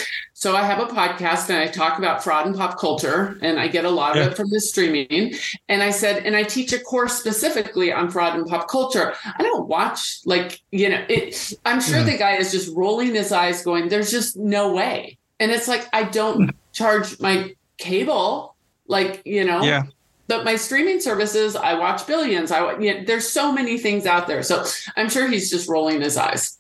[0.40, 3.68] so I have a podcast and I talk about fraud and pop culture, and I
[3.68, 5.34] get a lot of it from the streaming.
[5.68, 9.12] And I said, and I teach a course specifically on fraud and pop culture.
[9.22, 12.04] I don't watch like, you know, it, I'm sure yeah.
[12.04, 15.18] the guy is just rolling his eyes going, there's just no way.
[15.38, 16.56] And it's like, I don't.
[16.72, 18.56] charge my cable,
[18.86, 19.84] like, you know, yeah.
[20.30, 22.52] But my streaming services, I watch billions.
[22.52, 24.44] I you know, there's so many things out there.
[24.44, 24.64] So
[24.96, 26.56] I'm sure he's just rolling his eyes.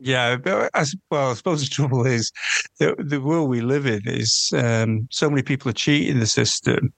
[0.00, 0.72] Yeah, but
[1.10, 2.32] well, I suppose the trouble is
[2.80, 6.92] the the world we live in is um, so many people are cheating the system.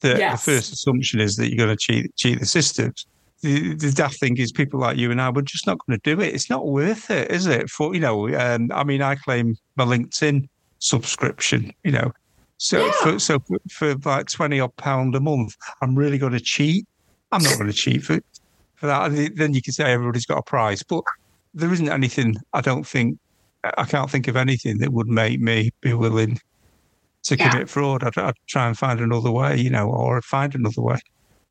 [0.00, 0.42] That yes.
[0.42, 2.94] the first assumption is that you're going to cheat cheat the system.
[3.42, 6.14] The, the daft thing is, people like you and I, we're just not going to
[6.16, 6.34] do it.
[6.34, 7.68] It's not worth it, is it?
[7.68, 10.48] For you know, um, I mean, I claim my LinkedIn
[10.84, 11.72] subscription.
[11.82, 12.12] You know,
[12.58, 12.92] so yeah.
[13.02, 16.86] for, so for, for like twenty odd pound a month, I'm really going to cheat.
[17.32, 18.20] I'm not going to cheat for
[18.76, 19.32] for that.
[19.34, 21.02] Then you can say everybody's got a price, but
[21.54, 22.36] there isn't anything.
[22.52, 23.18] I don't think
[23.76, 26.38] I can't think of anything that would make me be willing
[27.24, 27.50] to yeah.
[27.50, 28.04] commit fraud.
[28.04, 30.98] I'd, I'd, try and find another way, you know, or find another way.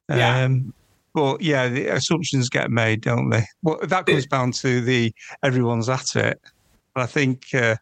[0.09, 0.43] Yeah.
[0.43, 0.73] Um,
[1.13, 3.45] but yeah, the assumptions get made, don't they?
[3.61, 5.13] Well, that comes down to the
[5.43, 6.39] everyone's at it.
[6.93, 7.75] But I think uh,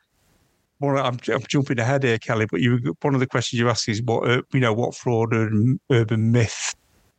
[0.82, 2.48] one, I'm, I'm, jumping ahead here, Kelly.
[2.50, 5.34] But you, one of the questions you ask is what uh, you know, what fraud
[5.34, 6.76] and urban myth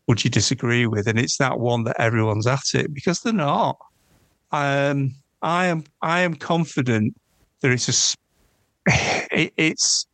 [0.07, 1.07] would you disagree with?
[1.07, 3.79] And it's that one that everyone's at it because they're not
[4.53, 7.15] um, I am I am confident
[7.61, 8.17] there is
[8.87, 8.93] a
[9.33, 10.07] it, it's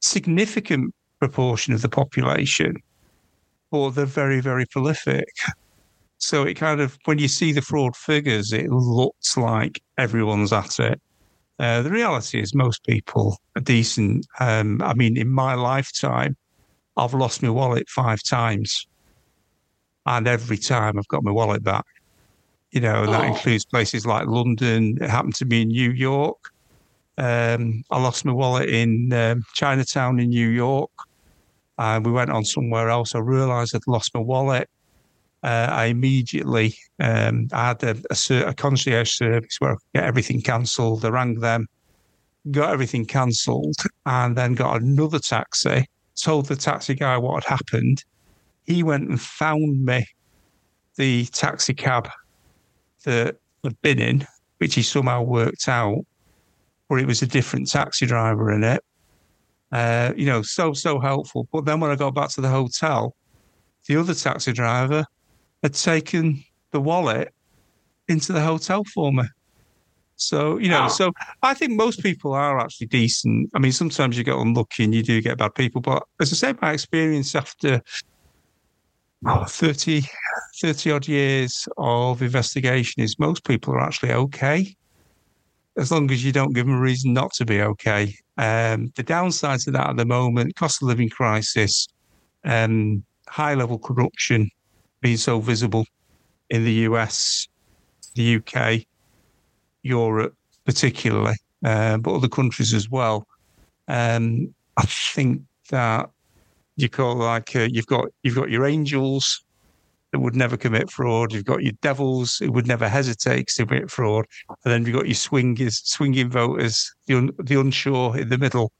[0.00, 2.76] significant proportion of the population,
[3.70, 5.28] or they're very very prolific.
[6.18, 10.78] So it kind of when you see the fraud figures, it looks like everyone's at
[10.78, 11.00] it.
[11.58, 14.26] Uh, the reality is most people are decent.
[14.40, 16.36] Um, I mean, in my lifetime,
[16.96, 18.86] I've lost my wallet five times,
[20.06, 21.84] and every time I've got my wallet back
[22.72, 23.12] you know, and oh.
[23.12, 24.98] that includes places like London.
[25.00, 26.38] It happened to me in New York.
[27.18, 30.90] Um, I lost my wallet in um, Chinatown in New York.
[31.78, 33.14] And we went on somewhere else.
[33.14, 34.68] I realised I'd lost my wallet.
[35.42, 40.04] Uh, I immediately um, I had a, a, a, concierge service where I could get
[40.04, 41.04] everything cancelled.
[41.04, 41.66] I rang them.
[42.52, 43.74] got everything cancelled,
[44.06, 45.86] and then got another taxi.
[46.14, 48.04] Told the taxi guy what had happened.
[48.66, 50.06] He went and found me
[50.96, 52.08] the taxi cab
[53.04, 54.26] that I'd been in,
[54.58, 56.04] which he somehow worked out,
[56.88, 58.84] or it was a different taxi driver in it.
[59.72, 61.48] Uh, you know, so so helpful.
[61.50, 63.16] But then when I got back to the hotel,
[63.88, 65.04] the other taxi driver
[65.62, 66.42] had taken
[66.72, 67.32] the wallet
[68.08, 69.24] into the hotel for me.
[70.16, 70.88] So, you know, wow.
[70.88, 73.50] so I think most people are actually decent.
[73.54, 75.80] I mean, sometimes you get unlucky and you do get bad people.
[75.80, 77.82] But as I say, my experience after
[79.26, 80.02] oh, 30,
[80.60, 84.76] 30 odd years of investigation is most people are actually okay.
[85.76, 88.14] As long as you don't give them a reason not to be okay.
[88.36, 91.88] Um, the downsides of that at the moment, cost of living crisis,
[92.44, 94.50] um, high level corruption
[95.02, 95.84] being so visible
[96.48, 97.46] in the US,
[98.14, 98.86] the UK,
[99.82, 100.34] Europe,
[100.64, 103.26] particularly, uh, but other countries as well.
[103.88, 106.08] Um, I think that
[106.76, 109.44] you call like uh, you've got you've got your angels
[110.12, 111.32] that would never commit fraud.
[111.32, 115.06] You've got your devils who would never hesitate to commit fraud, and then you've got
[115.06, 118.72] your swingers, swinging voters, the un, the unsure in the middle.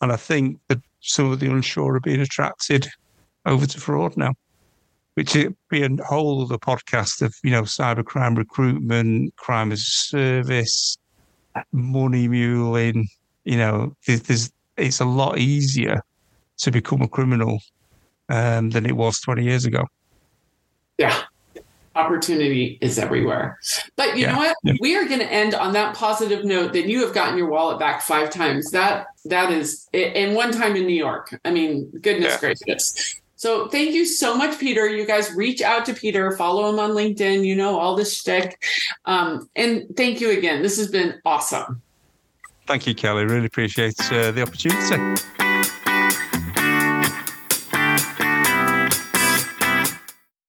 [0.00, 2.88] And I think that some of the unsure are being attracted
[3.46, 4.34] over to fraud now,
[5.14, 9.84] which would be a whole other podcast of you know cybercrime recruitment, crime as a
[9.84, 10.98] service,
[11.72, 13.08] money muling.
[13.44, 16.02] You know, there's it's a lot easier
[16.58, 17.60] to become a criminal
[18.28, 19.84] um, than it was 20 years ago.
[20.98, 21.22] Yeah.
[21.94, 23.58] Opportunity is everywhere.
[23.96, 24.32] But you yeah.
[24.32, 24.56] know what?
[24.62, 24.74] Yeah.
[24.80, 27.78] We are going to end on that positive note that you have gotten your wallet
[27.78, 28.70] back five times.
[28.70, 31.38] That that is and one time in New York.
[31.44, 32.54] I mean, goodness yeah.
[32.54, 33.20] gracious.
[33.42, 34.88] So thank you so much, Peter.
[34.88, 37.44] You guys reach out to Peter, follow him on LinkedIn.
[37.44, 38.62] You know all this shtick.
[39.04, 40.62] Um, and thank you again.
[40.62, 41.82] This has been awesome.
[42.68, 43.24] Thank you, Kelly.
[43.24, 45.41] Really appreciate uh, the opportunity.